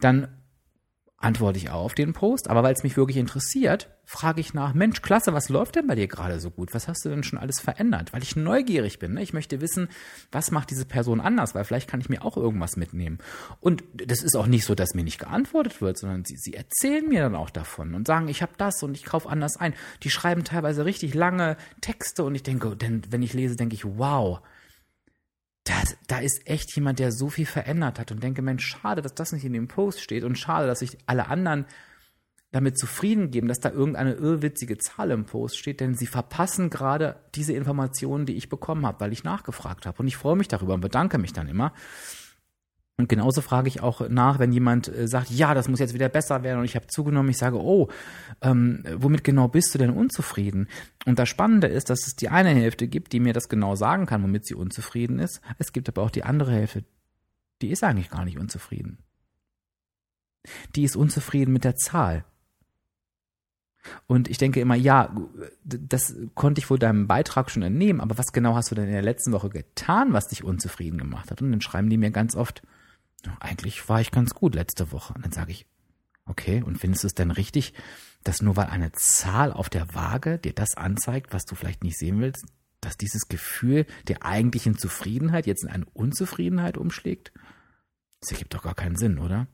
dann 0.00 0.28
antworte 1.20 1.58
ich 1.58 1.70
auch 1.70 1.84
auf 1.84 1.94
den 1.94 2.12
Post, 2.12 2.48
aber 2.48 2.62
weil 2.62 2.72
es 2.72 2.84
mich 2.84 2.96
wirklich 2.96 3.16
interessiert, 3.16 3.90
frage 4.04 4.40
ich 4.40 4.54
nach, 4.54 4.72
Mensch, 4.72 5.02
klasse, 5.02 5.34
was 5.34 5.48
läuft 5.48 5.74
denn 5.74 5.88
bei 5.88 5.96
dir 5.96 6.06
gerade 6.06 6.38
so 6.38 6.50
gut? 6.50 6.72
Was 6.74 6.86
hast 6.86 7.04
du 7.04 7.08
denn 7.08 7.24
schon 7.24 7.40
alles 7.40 7.60
verändert? 7.60 8.12
Weil 8.12 8.22
ich 8.22 8.36
neugierig 8.36 9.00
bin. 9.00 9.14
Ne? 9.14 9.22
Ich 9.22 9.32
möchte 9.32 9.60
wissen, 9.60 9.88
was 10.30 10.52
macht 10.52 10.70
diese 10.70 10.84
Person 10.84 11.20
anders, 11.20 11.56
weil 11.56 11.64
vielleicht 11.64 11.90
kann 11.90 12.00
ich 12.00 12.08
mir 12.08 12.24
auch 12.24 12.36
irgendwas 12.36 12.76
mitnehmen. 12.76 13.18
Und 13.60 13.82
das 13.92 14.22
ist 14.22 14.36
auch 14.36 14.46
nicht 14.46 14.64
so, 14.64 14.76
dass 14.76 14.94
mir 14.94 15.02
nicht 15.02 15.18
geantwortet 15.18 15.80
wird, 15.80 15.98
sondern 15.98 16.24
sie, 16.24 16.36
sie 16.36 16.54
erzählen 16.54 17.08
mir 17.08 17.22
dann 17.22 17.34
auch 17.34 17.50
davon 17.50 17.94
und 17.94 18.06
sagen, 18.06 18.28
ich 18.28 18.40
habe 18.40 18.52
das 18.56 18.82
und 18.84 18.96
ich 18.96 19.04
kaufe 19.04 19.28
anders 19.28 19.56
ein. 19.56 19.74
Die 20.04 20.10
schreiben 20.10 20.44
teilweise 20.44 20.84
richtig 20.84 21.14
lange 21.14 21.56
Texte 21.80 22.22
und 22.22 22.36
ich 22.36 22.44
denke, 22.44 22.76
denn 22.76 23.02
wenn 23.10 23.22
ich 23.22 23.34
lese, 23.34 23.56
denke 23.56 23.74
ich, 23.74 23.84
wow, 23.84 24.40
da, 25.68 25.74
da 26.06 26.18
ist 26.18 26.48
echt 26.48 26.74
jemand, 26.74 26.98
der 26.98 27.12
so 27.12 27.28
viel 27.28 27.44
verändert 27.44 27.98
hat 27.98 28.10
und 28.10 28.22
denke, 28.22 28.40
Mensch, 28.40 28.66
schade, 28.66 29.02
dass 29.02 29.14
das 29.14 29.32
nicht 29.32 29.44
in 29.44 29.52
dem 29.52 29.68
Post 29.68 30.00
steht 30.00 30.24
und 30.24 30.38
schade, 30.38 30.66
dass 30.66 30.78
sich 30.78 30.96
alle 31.06 31.28
anderen 31.28 31.66
damit 32.50 32.78
zufrieden 32.78 33.30
geben, 33.30 33.48
dass 33.48 33.60
da 33.60 33.70
irgendeine 33.70 34.14
irrwitzige 34.14 34.78
Zahl 34.78 35.10
im 35.10 35.26
Post 35.26 35.58
steht, 35.58 35.80
denn 35.80 35.94
sie 35.94 36.06
verpassen 36.06 36.70
gerade 36.70 37.16
diese 37.34 37.52
Informationen, 37.52 38.24
die 38.24 38.36
ich 38.36 38.48
bekommen 38.48 38.86
habe, 38.86 39.00
weil 39.00 39.12
ich 39.12 39.24
nachgefragt 39.24 39.84
habe. 39.84 39.98
Und 39.98 40.08
ich 40.08 40.16
freue 40.16 40.36
mich 40.36 40.48
darüber 40.48 40.72
und 40.72 40.80
bedanke 40.80 41.18
mich 41.18 41.34
dann 41.34 41.48
immer. 41.48 41.74
Und 43.00 43.08
genauso 43.08 43.42
frage 43.42 43.68
ich 43.68 43.80
auch 43.80 44.08
nach, 44.08 44.40
wenn 44.40 44.50
jemand 44.50 44.88
äh, 44.88 45.06
sagt, 45.06 45.30
ja, 45.30 45.54
das 45.54 45.68
muss 45.68 45.78
jetzt 45.78 45.94
wieder 45.94 46.08
besser 46.08 46.42
werden 46.42 46.58
und 46.58 46.64
ich 46.64 46.74
habe 46.74 46.88
zugenommen, 46.88 47.30
ich 47.30 47.38
sage, 47.38 47.56
oh, 47.56 47.88
ähm, 48.42 48.82
womit 48.96 49.22
genau 49.22 49.46
bist 49.46 49.72
du 49.72 49.78
denn 49.78 49.90
unzufrieden? 49.90 50.66
Und 51.06 51.20
das 51.20 51.28
Spannende 51.28 51.68
ist, 51.68 51.90
dass 51.90 52.08
es 52.08 52.16
die 52.16 52.28
eine 52.28 52.50
Hälfte 52.50 52.88
gibt, 52.88 53.12
die 53.12 53.20
mir 53.20 53.32
das 53.32 53.48
genau 53.48 53.76
sagen 53.76 54.06
kann, 54.06 54.24
womit 54.24 54.46
sie 54.46 54.56
unzufrieden 54.56 55.20
ist. 55.20 55.40
Es 55.58 55.72
gibt 55.72 55.88
aber 55.88 56.02
auch 56.02 56.10
die 56.10 56.24
andere 56.24 56.50
Hälfte, 56.50 56.84
die 57.62 57.70
ist 57.70 57.84
eigentlich 57.84 58.10
gar 58.10 58.24
nicht 58.24 58.36
unzufrieden. 58.36 58.98
Die 60.74 60.82
ist 60.82 60.96
unzufrieden 60.96 61.52
mit 61.52 61.62
der 61.62 61.76
Zahl. 61.76 62.24
Und 64.08 64.28
ich 64.28 64.38
denke 64.38 64.60
immer, 64.60 64.74
ja, 64.74 65.14
das 65.62 66.16
konnte 66.34 66.58
ich 66.58 66.68
wohl 66.68 66.80
deinem 66.80 67.06
Beitrag 67.06 67.48
schon 67.48 67.62
entnehmen, 67.62 68.00
aber 68.00 68.18
was 68.18 68.32
genau 68.32 68.56
hast 68.56 68.72
du 68.72 68.74
denn 68.74 68.86
in 68.86 68.92
der 68.92 69.02
letzten 69.02 69.30
Woche 69.30 69.50
getan, 69.50 70.12
was 70.12 70.26
dich 70.26 70.42
unzufrieden 70.42 70.98
gemacht 70.98 71.30
hat? 71.30 71.40
Und 71.42 71.52
dann 71.52 71.60
schreiben 71.60 71.88
die 71.88 71.96
mir 71.96 72.10
ganz 72.10 72.34
oft, 72.34 72.62
eigentlich 73.40 73.88
war 73.88 74.00
ich 74.00 74.10
ganz 74.10 74.34
gut 74.34 74.54
letzte 74.54 74.92
Woche. 74.92 75.14
Und 75.14 75.24
dann 75.24 75.32
sage 75.32 75.52
ich, 75.52 75.66
okay, 76.26 76.62
und 76.62 76.78
findest 76.78 77.04
du 77.04 77.06
es 77.08 77.14
denn 77.14 77.30
richtig, 77.30 77.74
dass 78.24 78.42
nur 78.42 78.56
weil 78.56 78.66
eine 78.66 78.92
Zahl 78.92 79.52
auf 79.52 79.68
der 79.68 79.94
Waage 79.94 80.38
dir 80.38 80.52
das 80.52 80.76
anzeigt, 80.76 81.32
was 81.32 81.44
du 81.44 81.54
vielleicht 81.54 81.82
nicht 81.82 81.98
sehen 81.98 82.20
willst, 82.20 82.46
dass 82.80 82.96
dieses 82.96 83.28
Gefühl 83.28 83.86
der 84.06 84.24
eigentlichen 84.24 84.76
Zufriedenheit 84.76 85.46
jetzt 85.46 85.64
in 85.64 85.70
eine 85.70 85.86
Unzufriedenheit 85.86 86.76
umschlägt? 86.76 87.32
Das 88.20 88.32
ergibt 88.32 88.54
doch 88.54 88.62
gar 88.62 88.74
keinen 88.74 88.96
Sinn, 88.96 89.18
oder? 89.18 89.46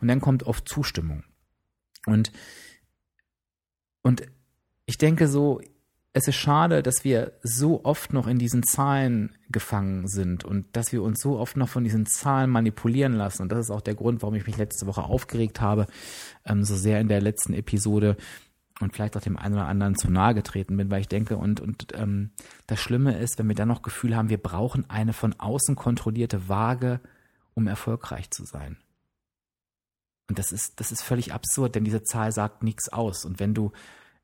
Und 0.00 0.08
dann 0.08 0.20
kommt 0.20 0.44
oft 0.44 0.68
Zustimmung. 0.68 1.24
Und 2.06 2.32
und 4.02 4.22
ich 4.84 4.98
denke 4.98 5.26
so, 5.26 5.60
es 6.16 6.26
ist 6.28 6.36
schade, 6.36 6.82
dass 6.82 7.04
wir 7.04 7.32
so 7.42 7.84
oft 7.84 8.14
noch 8.14 8.26
in 8.26 8.38
diesen 8.38 8.62
Zahlen 8.62 9.36
gefangen 9.50 10.08
sind 10.08 10.46
und 10.46 10.64
dass 10.74 10.90
wir 10.90 11.02
uns 11.02 11.20
so 11.20 11.38
oft 11.38 11.58
noch 11.58 11.68
von 11.68 11.84
diesen 11.84 12.06
Zahlen 12.06 12.48
manipulieren 12.48 13.12
lassen. 13.12 13.42
Und 13.42 13.52
das 13.52 13.66
ist 13.66 13.70
auch 13.70 13.82
der 13.82 13.96
Grund, 13.96 14.22
warum 14.22 14.34
ich 14.34 14.46
mich 14.46 14.56
letzte 14.56 14.86
Woche 14.86 15.02
aufgeregt 15.02 15.60
habe, 15.60 15.86
ähm, 16.46 16.64
so 16.64 16.74
sehr 16.74 17.02
in 17.02 17.08
der 17.08 17.20
letzten 17.20 17.52
Episode 17.52 18.16
und 18.80 18.94
vielleicht 18.94 19.14
auch 19.18 19.20
dem 19.20 19.36
einen 19.36 19.56
oder 19.56 19.66
anderen 19.66 19.94
zu 19.94 20.10
nahe 20.10 20.32
getreten 20.32 20.78
bin, 20.78 20.90
weil 20.90 21.02
ich 21.02 21.08
denke, 21.08 21.36
und, 21.36 21.60
und 21.60 21.88
ähm, 21.92 22.30
das 22.66 22.80
Schlimme 22.80 23.18
ist, 23.18 23.38
wenn 23.38 23.48
wir 23.48 23.54
dann 23.54 23.68
noch 23.68 23.82
Gefühl 23.82 24.16
haben, 24.16 24.30
wir 24.30 24.42
brauchen 24.42 24.88
eine 24.88 25.12
von 25.12 25.34
außen 25.38 25.76
kontrollierte 25.76 26.48
Waage, 26.48 27.00
um 27.52 27.66
erfolgreich 27.66 28.30
zu 28.30 28.46
sein. 28.46 28.78
Und 30.30 30.38
das 30.38 30.50
ist, 30.50 30.80
das 30.80 30.92
ist 30.92 31.02
völlig 31.02 31.34
absurd, 31.34 31.74
denn 31.74 31.84
diese 31.84 32.04
Zahl 32.04 32.32
sagt 32.32 32.62
nichts 32.62 32.90
aus. 32.90 33.26
Und 33.26 33.38
wenn 33.38 33.52
du 33.52 33.72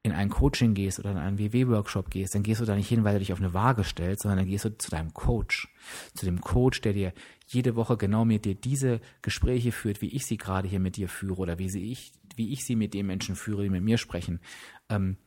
in 0.04 0.12
ein 0.12 0.30
Coaching 0.30 0.74
gehst 0.74 0.98
oder 0.98 1.12
in 1.12 1.18
einen 1.18 1.38
WW-Workshop 1.38 2.10
gehst, 2.10 2.34
dann 2.34 2.42
gehst 2.42 2.60
du 2.60 2.64
da 2.64 2.74
nicht 2.74 2.88
hin, 2.88 3.04
weil 3.04 3.14
du 3.14 3.18
dich 3.20 3.32
auf 3.32 3.38
eine 3.38 3.54
Waage 3.54 3.84
stellst, 3.84 4.22
sondern 4.22 4.38
dann 4.38 4.48
gehst 4.48 4.64
du 4.64 4.76
zu 4.76 4.90
deinem 4.90 5.14
Coach. 5.14 5.68
Zu 6.14 6.26
dem 6.26 6.40
Coach, 6.40 6.80
der 6.80 6.92
dir 6.92 7.12
jede 7.46 7.76
Woche 7.76 7.96
genau 7.96 8.24
mit 8.24 8.44
dir 8.44 8.56
diese 8.56 9.00
Gespräche 9.22 9.70
führt, 9.70 10.02
wie 10.02 10.08
ich 10.08 10.26
sie 10.26 10.38
gerade 10.38 10.66
hier 10.66 10.80
mit 10.80 10.96
dir 10.96 11.08
führe 11.08 11.40
oder 11.40 11.58
wie 11.58 11.68
sie 11.68 11.92
ich, 11.92 12.12
wie 12.34 12.52
ich 12.52 12.64
sie 12.64 12.74
mit 12.74 12.94
den 12.94 13.06
Menschen 13.06 13.36
führe, 13.36 13.62
die 13.62 13.70
mit 13.70 13.84
mir 13.84 13.98
sprechen. 13.98 14.40
Ähm, 14.88 15.18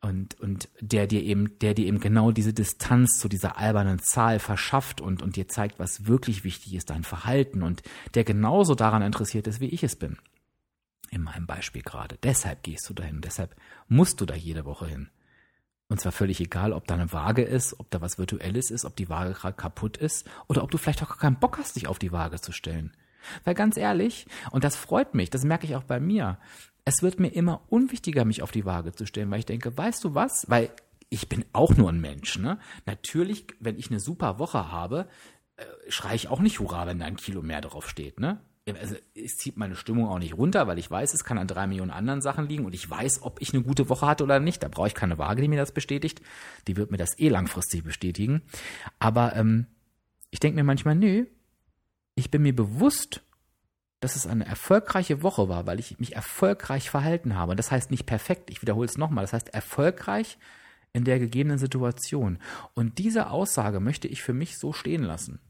und, 0.00 0.40
und 0.40 0.68
der 0.80 1.06
dir 1.06 1.22
eben, 1.22 1.58
der 1.60 1.74
dir 1.74 1.86
eben 1.86 2.00
genau 2.00 2.32
diese 2.32 2.52
Distanz 2.52 3.18
zu 3.20 3.28
dieser 3.28 3.58
albernen 3.58 4.00
Zahl 4.00 4.40
verschafft 4.40 5.00
und, 5.00 5.22
und 5.22 5.36
dir 5.36 5.46
zeigt, 5.46 5.78
was 5.78 6.06
wirklich 6.06 6.42
wichtig 6.42 6.74
ist, 6.74 6.90
dein 6.90 7.04
Verhalten 7.04 7.62
und 7.62 7.82
der 8.14 8.24
genauso 8.24 8.74
daran 8.74 9.02
interessiert 9.02 9.46
ist, 9.46 9.60
wie 9.60 9.68
ich 9.68 9.84
es 9.84 9.94
bin. 9.94 10.16
In 11.12 11.22
meinem 11.22 11.46
Beispiel 11.46 11.82
gerade. 11.82 12.16
Deshalb 12.22 12.62
gehst 12.62 12.88
du 12.88 12.94
dahin. 12.94 13.20
Deshalb 13.20 13.54
musst 13.86 14.22
du 14.22 14.26
da 14.26 14.34
jede 14.34 14.64
Woche 14.64 14.86
hin. 14.86 15.10
Und 15.88 16.00
zwar 16.00 16.12
völlig 16.12 16.40
egal, 16.40 16.72
ob 16.72 16.86
da 16.86 16.94
eine 16.94 17.12
Waage 17.12 17.42
ist, 17.42 17.78
ob 17.78 17.90
da 17.90 18.00
was 18.00 18.16
Virtuelles 18.16 18.70
ist, 18.70 18.86
ob 18.86 18.96
die 18.96 19.10
Waage 19.10 19.34
gerade 19.34 19.54
kaputt 19.54 19.98
ist 19.98 20.26
oder 20.48 20.62
ob 20.62 20.70
du 20.70 20.78
vielleicht 20.78 21.02
auch 21.02 21.08
gar 21.08 21.18
keinen 21.18 21.38
Bock 21.38 21.58
hast, 21.58 21.76
dich 21.76 21.86
auf 21.86 21.98
die 21.98 22.12
Waage 22.12 22.40
zu 22.40 22.50
stellen. 22.50 22.96
Weil 23.44 23.52
ganz 23.52 23.76
ehrlich, 23.76 24.26
und 24.52 24.64
das 24.64 24.74
freut 24.74 25.14
mich, 25.14 25.28
das 25.28 25.44
merke 25.44 25.66
ich 25.66 25.76
auch 25.76 25.82
bei 25.82 26.00
mir, 26.00 26.38
es 26.86 27.02
wird 27.02 27.20
mir 27.20 27.28
immer 27.28 27.60
unwichtiger, 27.68 28.24
mich 28.24 28.40
auf 28.40 28.52
die 28.52 28.64
Waage 28.64 28.92
zu 28.92 29.04
stellen, 29.04 29.30
weil 29.30 29.40
ich 29.40 29.46
denke, 29.46 29.76
weißt 29.76 30.02
du 30.02 30.14
was? 30.14 30.48
Weil 30.48 30.70
ich 31.10 31.28
bin 31.28 31.44
auch 31.52 31.76
nur 31.76 31.90
ein 31.90 32.00
Mensch, 32.00 32.38
ne? 32.38 32.58
Natürlich, 32.86 33.48
wenn 33.60 33.78
ich 33.78 33.90
eine 33.90 34.00
super 34.00 34.38
Woche 34.38 34.72
habe, 34.72 35.10
äh, 35.56 35.64
schreie 35.88 36.16
ich 36.16 36.28
auch 36.28 36.40
nicht 36.40 36.58
Hurra, 36.58 36.86
wenn 36.86 37.00
da 37.00 37.04
ein 37.04 37.16
Kilo 37.16 37.42
mehr 37.42 37.60
drauf 37.60 37.86
steht, 37.86 38.18
ne? 38.18 38.40
Also 38.68 38.94
es 39.14 39.36
zieht 39.36 39.56
meine 39.56 39.74
Stimmung 39.74 40.08
auch 40.08 40.20
nicht 40.20 40.36
runter, 40.36 40.68
weil 40.68 40.78
ich 40.78 40.88
weiß, 40.88 41.14
es 41.14 41.24
kann 41.24 41.36
an 41.36 41.48
drei 41.48 41.66
Millionen 41.66 41.90
anderen 41.90 42.20
Sachen 42.20 42.48
liegen 42.48 42.64
und 42.64 42.74
ich 42.74 42.88
weiß, 42.88 43.22
ob 43.22 43.40
ich 43.40 43.52
eine 43.52 43.62
gute 43.62 43.88
Woche 43.88 44.06
hatte 44.06 44.22
oder 44.22 44.38
nicht. 44.38 44.62
Da 44.62 44.68
brauche 44.68 44.86
ich 44.86 44.94
keine 44.94 45.18
Waage, 45.18 45.42
die 45.42 45.48
mir 45.48 45.58
das 45.58 45.72
bestätigt. 45.72 46.22
Die 46.68 46.76
wird 46.76 46.92
mir 46.92 46.96
das 46.96 47.18
eh 47.18 47.28
langfristig 47.28 47.82
bestätigen. 47.82 48.42
Aber 49.00 49.34
ähm, 49.34 49.66
ich 50.30 50.38
denke 50.38 50.56
mir 50.56 50.64
manchmal, 50.64 50.94
nö, 50.94 51.26
ich 52.14 52.30
bin 52.30 52.42
mir 52.42 52.54
bewusst, 52.54 53.22
dass 54.00 54.16
es 54.16 54.26
eine 54.26 54.46
erfolgreiche 54.46 55.22
Woche 55.22 55.48
war, 55.48 55.66
weil 55.66 55.80
ich 55.80 55.98
mich 55.98 56.14
erfolgreich 56.14 56.90
verhalten 56.90 57.36
habe. 57.36 57.56
Das 57.56 57.70
heißt 57.70 57.90
nicht 57.90 58.06
perfekt, 58.06 58.50
ich 58.50 58.62
wiederhole 58.62 58.86
es 58.86 58.98
nochmal, 58.98 59.24
das 59.24 59.32
heißt 59.32 59.54
erfolgreich 59.54 60.38
in 60.92 61.04
der 61.04 61.18
gegebenen 61.18 61.58
Situation. 61.58 62.38
Und 62.74 62.98
diese 62.98 63.30
Aussage 63.30 63.80
möchte 63.80 64.08
ich 64.08 64.22
für 64.22 64.34
mich 64.34 64.58
so 64.58 64.72
stehen 64.72 65.02
lassen. 65.02 65.40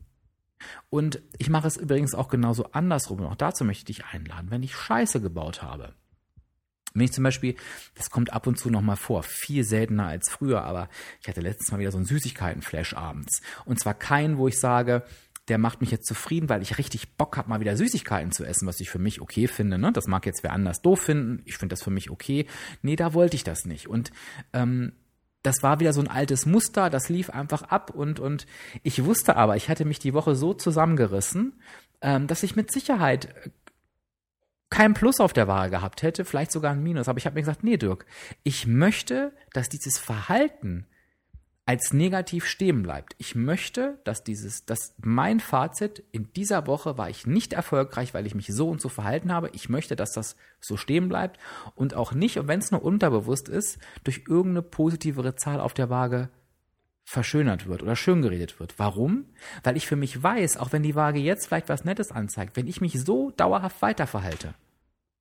Und 0.90 1.20
ich 1.38 1.51
mache 1.51 1.68
es 1.68 1.77
übrigens 1.77 2.14
auch 2.14 2.29
genauso 2.29 2.72
andersrum. 2.72 3.20
Und 3.20 3.27
auch 3.27 3.37
dazu 3.37 3.64
möchte 3.64 3.90
ich 3.90 3.96
dich 3.96 4.05
einladen, 4.07 4.51
wenn 4.51 4.62
ich 4.62 4.75
Scheiße 4.75 5.20
gebaut 5.20 5.62
habe. 5.62 5.94
Wenn 6.94 7.05
ich 7.05 7.12
zum 7.12 7.25
Beispiel, 7.25 7.57
das 7.94 8.11
kommt 8.11 8.33
ab 8.33 8.46
und 8.46 8.59
zu 8.59 8.70
nochmal 8.70 8.96
vor, 8.96 9.22
viel 9.22 9.64
seltener 9.64 10.07
als 10.07 10.31
früher, 10.31 10.62
aber 10.64 10.88
ich 11.20 11.29
hatte 11.29 11.40
letztes 11.40 11.70
Mal 11.72 11.79
wieder 11.79 11.90
so 11.90 11.96
einen 11.96 12.07
Süßigkeiten-Flash 12.07 12.94
abends. 12.94 13.40
Und 13.64 13.81
zwar 13.81 13.94
keinen, 13.94 14.37
wo 14.37 14.48
ich 14.48 14.59
sage, 14.59 15.05
der 15.48 15.59
macht 15.59 15.81
mich 15.81 15.90
jetzt 15.90 16.07
zufrieden, 16.07 16.48
weil 16.48 16.62
ich 16.62 16.79
richtig 16.79 17.16
Bock 17.16 17.37
habe, 17.37 17.48
mal 17.48 17.61
wieder 17.61 17.77
Süßigkeiten 17.77 18.31
zu 18.31 18.44
essen, 18.44 18.68
was 18.68 18.81
ich 18.81 18.90
für 18.90 18.98
mich 18.98 19.20
okay 19.20 19.48
finde. 19.48 19.79
Ne? 19.79 19.92
Das 19.92 20.07
mag 20.07 20.25
jetzt 20.27 20.42
wer 20.42 20.53
anders 20.53 20.83
doof 20.83 21.01
finden. 21.01 21.42
Ich 21.44 21.57
finde 21.57 21.72
das 21.72 21.83
für 21.83 21.90
mich 21.90 22.11
okay. 22.11 22.46
Nee, 22.83 22.96
da 22.96 23.12
wollte 23.14 23.37
ich 23.37 23.42
das 23.42 23.64
nicht. 23.64 23.88
Und 23.88 24.12
ähm, 24.53 24.92
das 25.42 25.62
war 25.62 25.81
wieder 25.81 25.92
so 25.92 26.00
ein 26.00 26.09
altes 26.09 26.46
Muster, 26.46 26.90
das 26.90 27.09
lief 27.09 27.31
einfach 27.31 27.62
ab 27.62 27.90
und, 27.90 28.20
und 28.20 28.46
ich 28.83 29.05
wusste 29.05 29.37
aber, 29.37 29.57
ich 29.57 29.68
hatte 29.68 29.85
mich 29.85 29.98
die 29.98 30.14
Woche 30.14 30.35
so 30.35 30.55
zusammengerissen, 30.55 31.61
ähm, 32.00 32.26
dass 32.26 32.42
ich 32.42 32.57
mit 32.57 32.72
Sicherheit 32.72 33.35
kein 34.70 34.94
Plus 34.94 35.20
auf 35.20 35.33
der 35.33 35.48
Waage 35.48 35.70
gehabt 35.70 36.02
hätte, 36.02 36.24
vielleicht 36.24 36.50
sogar 36.50 36.72
ein 36.72 36.83
Minus. 36.83 37.07
Aber 37.07 37.18
ich 37.18 37.26
habe 37.26 37.35
mir 37.35 37.42
gesagt, 37.42 37.62
nee, 37.62 37.76
Dirk, 37.76 38.07
ich 38.42 38.66
möchte, 38.66 39.33
dass 39.52 39.68
dieses 39.68 39.98
Verhalten 39.98 40.87
als 41.64 41.92
negativ 41.92 42.44
stehen 42.44 42.83
bleibt. 42.83 43.14
Ich 43.18 43.35
möchte, 43.35 43.98
dass 44.05 44.25
dieses, 44.25 44.64
dass 44.64 44.94
mein 45.01 45.38
Fazit 45.38 46.03
in 46.11 46.33
dieser 46.33 46.66
Woche 46.66 46.98
war 46.98 47.09
ich 47.09 47.27
nicht 47.27 47.53
erfolgreich, 47.53 48.14
weil 48.14 48.27
ich 48.27 48.35
mich 48.35 48.48
so 48.48 48.68
und 48.68 48.81
so 48.81 48.88
verhalten 48.88 49.33
habe. 49.33 49.51
Ich 49.53 49.68
möchte, 49.68 49.94
dass 49.94 50.12
das 50.12 50.37
so 50.61 50.77
stehen 50.77 51.09
bleibt 51.09 51.38
und 51.77 51.94
auch 51.94 52.12
nicht, 52.12 52.38
und 52.38 52.48
wenn 52.48 52.59
es 52.59 52.72
nur 52.72 52.83
unterbewusst 52.83 53.48
ist, 53.48 53.79
durch 54.03 54.25
irgendeine 54.29 54.62
positivere 54.62 55.37
Zahl 55.37 55.61
auf 55.61 55.72
der 55.72 55.88
Waage 55.88 56.31
verschönert 57.05 57.66
wird 57.66 57.83
oder 57.83 57.96
schön 57.96 58.22
geredet 58.22 58.59
wird. 58.59 58.79
Warum? 58.79 59.27
Weil 59.62 59.77
ich 59.77 59.87
für 59.87 59.96
mich 59.96 60.20
weiß, 60.20 60.57
auch 60.57 60.72
wenn 60.72 60.83
die 60.83 60.94
Waage 60.94 61.20
jetzt 61.20 61.46
vielleicht 61.46 61.68
was 61.68 61.85
Nettes 61.85 62.11
anzeigt, 62.11 62.57
wenn 62.57 62.68
ich 62.68 62.81
mich 62.81 63.01
so 63.01 63.31
dauerhaft 63.31 63.83
weiterverhalte, 63.83 64.55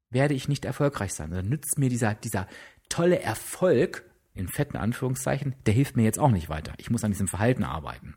werde 0.10 0.34
ich 0.34 0.48
nicht 0.48 0.66
erfolgreich 0.66 1.14
sein. 1.14 1.32
Dann 1.32 1.50
nützt 1.50 1.78
mir 1.78 1.90
dieser, 1.90 2.16
dieser 2.16 2.48
tolle 2.90 3.22
Erfolg 3.22 4.04
in 4.34 4.48
fetten 4.48 4.78
Anführungszeichen, 4.78 5.56
der 5.66 5.74
hilft 5.74 5.96
mir 5.96 6.04
jetzt 6.04 6.20
auch 6.20 6.32
nicht 6.32 6.50
weiter. 6.50 6.74
Ich 6.78 6.90
muss 6.90 7.04
an 7.04 7.12
diesem 7.12 7.28
Verhalten 7.28 7.64
arbeiten. 7.64 8.16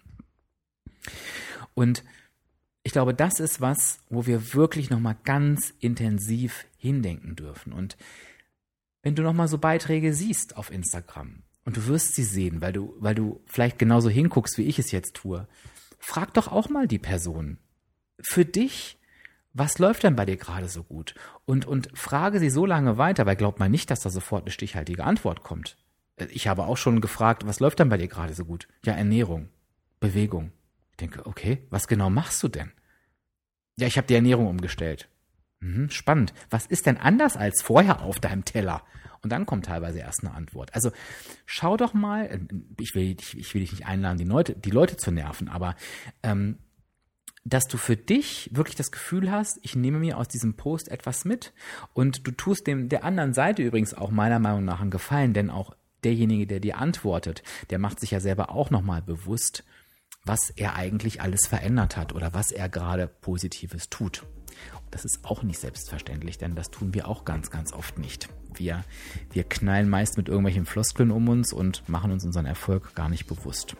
Und 1.74 2.04
ich 2.82 2.92
glaube, 2.92 3.14
das 3.14 3.40
ist 3.40 3.60
was, 3.60 4.00
wo 4.10 4.26
wir 4.26 4.54
wirklich 4.54 4.90
nochmal 4.90 5.16
ganz 5.24 5.72
intensiv 5.80 6.66
hindenken 6.76 7.34
dürfen. 7.34 7.72
Und 7.72 7.96
wenn 9.02 9.14
du 9.14 9.22
nochmal 9.22 9.48
so 9.48 9.58
Beiträge 9.58 10.14
siehst 10.14 10.56
auf 10.56 10.70
Instagram 10.70 11.42
und 11.64 11.76
du 11.76 11.86
wirst 11.86 12.14
sie 12.14 12.24
sehen, 12.24 12.60
weil 12.60 12.72
du, 12.72 12.94
weil 12.98 13.14
du 13.14 13.40
vielleicht 13.46 13.78
genauso 13.78 14.08
hinguckst, 14.08 14.58
wie 14.58 14.64
ich 14.64 14.78
es 14.78 14.92
jetzt 14.92 15.14
tue, 15.14 15.48
frag 15.98 16.34
doch 16.34 16.48
auch 16.48 16.68
mal 16.68 16.86
die 16.86 16.98
Person. 16.98 17.58
Für 18.22 18.44
dich, 18.44 18.98
was 19.54 19.78
läuft 19.78 20.02
denn 20.02 20.16
bei 20.16 20.26
dir 20.26 20.36
gerade 20.36 20.68
so 20.68 20.82
gut? 20.82 21.14
Und, 21.46 21.66
und 21.66 21.90
frage 21.96 22.38
sie 22.38 22.50
so 22.50 22.66
lange 22.66 22.98
weiter, 22.98 23.24
weil 23.24 23.36
glaubt 23.36 23.60
man 23.60 23.70
nicht, 23.70 23.90
dass 23.90 24.00
da 24.00 24.10
sofort 24.10 24.44
eine 24.44 24.50
stichhaltige 24.50 25.04
Antwort 25.04 25.42
kommt. 25.42 25.76
Ich 26.30 26.46
habe 26.46 26.64
auch 26.64 26.76
schon 26.76 27.00
gefragt, 27.00 27.46
was 27.46 27.60
läuft 27.60 27.80
dann 27.80 27.88
bei 27.88 27.96
dir 27.96 28.08
gerade 28.08 28.34
so 28.34 28.44
gut? 28.44 28.68
Ja, 28.84 28.92
Ernährung, 28.94 29.48
Bewegung. 30.00 30.52
Ich 30.92 30.98
denke, 30.98 31.26
okay, 31.26 31.66
was 31.70 31.88
genau 31.88 32.08
machst 32.08 32.42
du 32.42 32.48
denn? 32.48 32.72
Ja, 33.76 33.88
ich 33.88 33.96
habe 33.96 34.06
die 34.06 34.14
Ernährung 34.14 34.46
umgestellt. 34.46 35.08
Mhm, 35.60 35.90
spannend. 35.90 36.32
Was 36.50 36.66
ist 36.66 36.86
denn 36.86 36.98
anders 36.98 37.36
als 37.36 37.62
vorher 37.62 38.02
auf 38.02 38.20
deinem 38.20 38.44
Teller? 38.44 38.84
Und 39.22 39.30
dann 39.30 39.46
kommt 39.46 39.64
teilweise 39.64 40.00
erst 40.00 40.22
eine 40.22 40.34
Antwort. 40.34 40.74
Also 40.74 40.92
schau 41.46 41.76
doch 41.76 41.94
mal, 41.94 42.26
äh, 42.26 42.38
ich 42.78 42.94
will, 42.94 43.16
ich, 43.18 43.36
ich 43.36 43.54
will 43.54 43.62
dich 43.62 43.72
nicht 43.72 43.86
einladen, 43.86 44.18
die 44.18 44.24
Leute, 44.24 44.54
die 44.54 44.70
Leute 44.70 44.96
zu 44.96 45.10
nerven, 45.10 45.48
aber 45.48 45.74
ähm, 46.22 46.58
dass 47.44 47.66
du 47.66 47.76
für 47.76 47.96
dich 47.96 48.50
wirklich 48.52 48.76
das 48.76 48.90
Gefühl 48.90 49.30
hast, 49.30 49.58
ich 49.62 49.76
nehme 49.76 49.98
mir 49.98 50.18
aus 50.18 50.28
diesem 50.28 50.54
Post 50.54 50.90
etwas 50.90 51.24
mit 51.24 51.52
und 51.92 52.26
du 52.26 52.30
tust 52.30 52.66
dem 52.66 52.88
der 52.88 53.04
anderen 53.04 53.34
Seite 53.34 53.62
übrigens 53.62 53.94
auch 53.94 54.10
meiner 54.10 54.38
Meinung 54.38 54.64
nach 54.64 54.80
einen 54.80 54.90
Gefallen, 54.90 55.34
denn 55.34 55.50
auch 55.50 55.74
derjenige, 56.04 56.46
der 56.46 56.60
dir 56.60 56.78
antwortet, 56.78 57.42
der 57.70 57.78
macht 57.78 58.00
sich 58.00 58.10
ja 58.10 58.20
selber 58.20 58.50
auch 58.50 58.70
nochmal 58.70 59.02
bewusst, 59.02 59.64
was 60.24 60.50
er 60.50 60.74
eigentlich 60.74 61.20
alles 61.20 61.46
verändert 61.46 61.96
hat 61.96 62.14
oder 62.14 62.32
was 62.34 62.50
er 62.50 62.68
gerade 62.68 63.06
Positives 63.06 63.90
tut. 63.90 64.24
das 64.90 65.04
ist 65.04 65.24
auch 65.24 65.42
nicht 65.42 65.58
selbstverständlich, 65.58 66.38
denn 66.38 66.54
das 66.54 66.70
tun 66.70 66.94
wir 66.94 67.08
auch 67.08 67.24
ganz, 67.24 67.50
ganz 67.50 67.72
oft 67.72 67.98
nicht. 67.98 68.28
Wir, 68.54 68.84
wir 69.32 69.42
knallen 69.42 69.88
meist 69.88 70.16
mit 70.16 70.28
irgendwelchen 70.28 70.66
Floskeln 70.66 71.10
um 71.10 71.28
uns 71.28 71.52
und 71.52 71.88
machen 71.88 72.12
uns 72.12 72.24
unseren 72.24 72.46
Erfolg 72.46 72.94
gar 72.94 73.08
nicht 73.08 73.26
bewusst. 73.26 73.74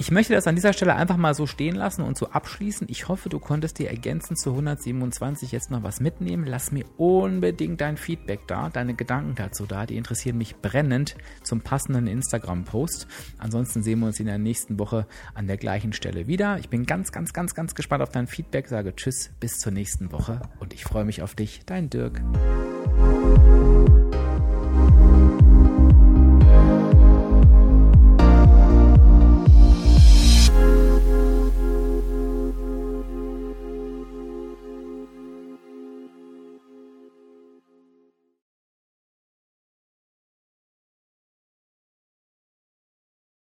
Ich 0.00 0.10
möchte 0.10 0.32
das 0.32 0.46
an 0.46 0.54
dieser 0.54 0.72
Stelle 0.72 0.94
einfach 0.94 1.18
mal 1.18 1.34
so 1.34 1.46
stehen 1.46 1.76
lassen 1.76 2.00
und 2.00 2.16
so 2.16 2.30
abschließen. 2.30 2.86
Ich 2.90 3.08
hoffe, 3.08 3.28
du 3.28 3.38
konntest 3.38 3.78
dir 3.78 3.90
ergänzend 3.90 4.38
zu 4.38 4.52
127 4.52 5.52
jetzt 5.52 5.70
noch 5.70 5.82
was 5.82 6.00
mitnehmen. 6.00 6.46
Lass 6.46 6.72
mir 6.72 6.86
unbedingt 6.96 7.82
dein 7.82 7.98
Feedback 7.98 8.40
da, 8.46 8.70
deine 8.70 8.94
Gedanken 8.94 9.34
dazu 9.34 9.66
da. 9.66 9.84
Die 9.84 9.98
interessieren 9.98 10.38
mich 10.38 10.56
brennend 10.56 11.16
zum 11.42 11.60
passenden 11.60 12.06
Instagram-Post. 12.06 13.08
Ansonsten 13.36 13.82
sehen 13.82 14.00
wir 14.00 14.06
uns 14.06 14.18
in 14.18 14.24
der 14.24 14.38
nächsten 14.38 14.78
Woche 14.78 15.06
an 15.34 15.46
der 15.46 15.58
gleichen 15.58 15.92
Stelle 15.92 16.26
wieder. 16.26 16.56
Ich 16.58 16.70
bin 16.70 16.86
ganz, 16.86 17.12
ganz, 17.12 17.34
ganz, 17.34 17.54
ganz 17.54 17.74
gespannt 17.74 18.02
auf 18.02 18.08
dein 18.08 18.26
Feedback. 18.26 18.68
Sage 18.68 18.96
Tschüss, 18.96 19.32
bis 19.38 19.58
zur 19.58 19.72
nächsten 19.72 20.12
Woche 20.12 20.40
und 20.60 20.72
ich 20.72 20.84
freue 20.84 21.04
mich 21.04 21.20
auf 21.20 21.34
dich. 21.34 21.60
Dein 21.66 21.90
Dirk. 21.90 22.22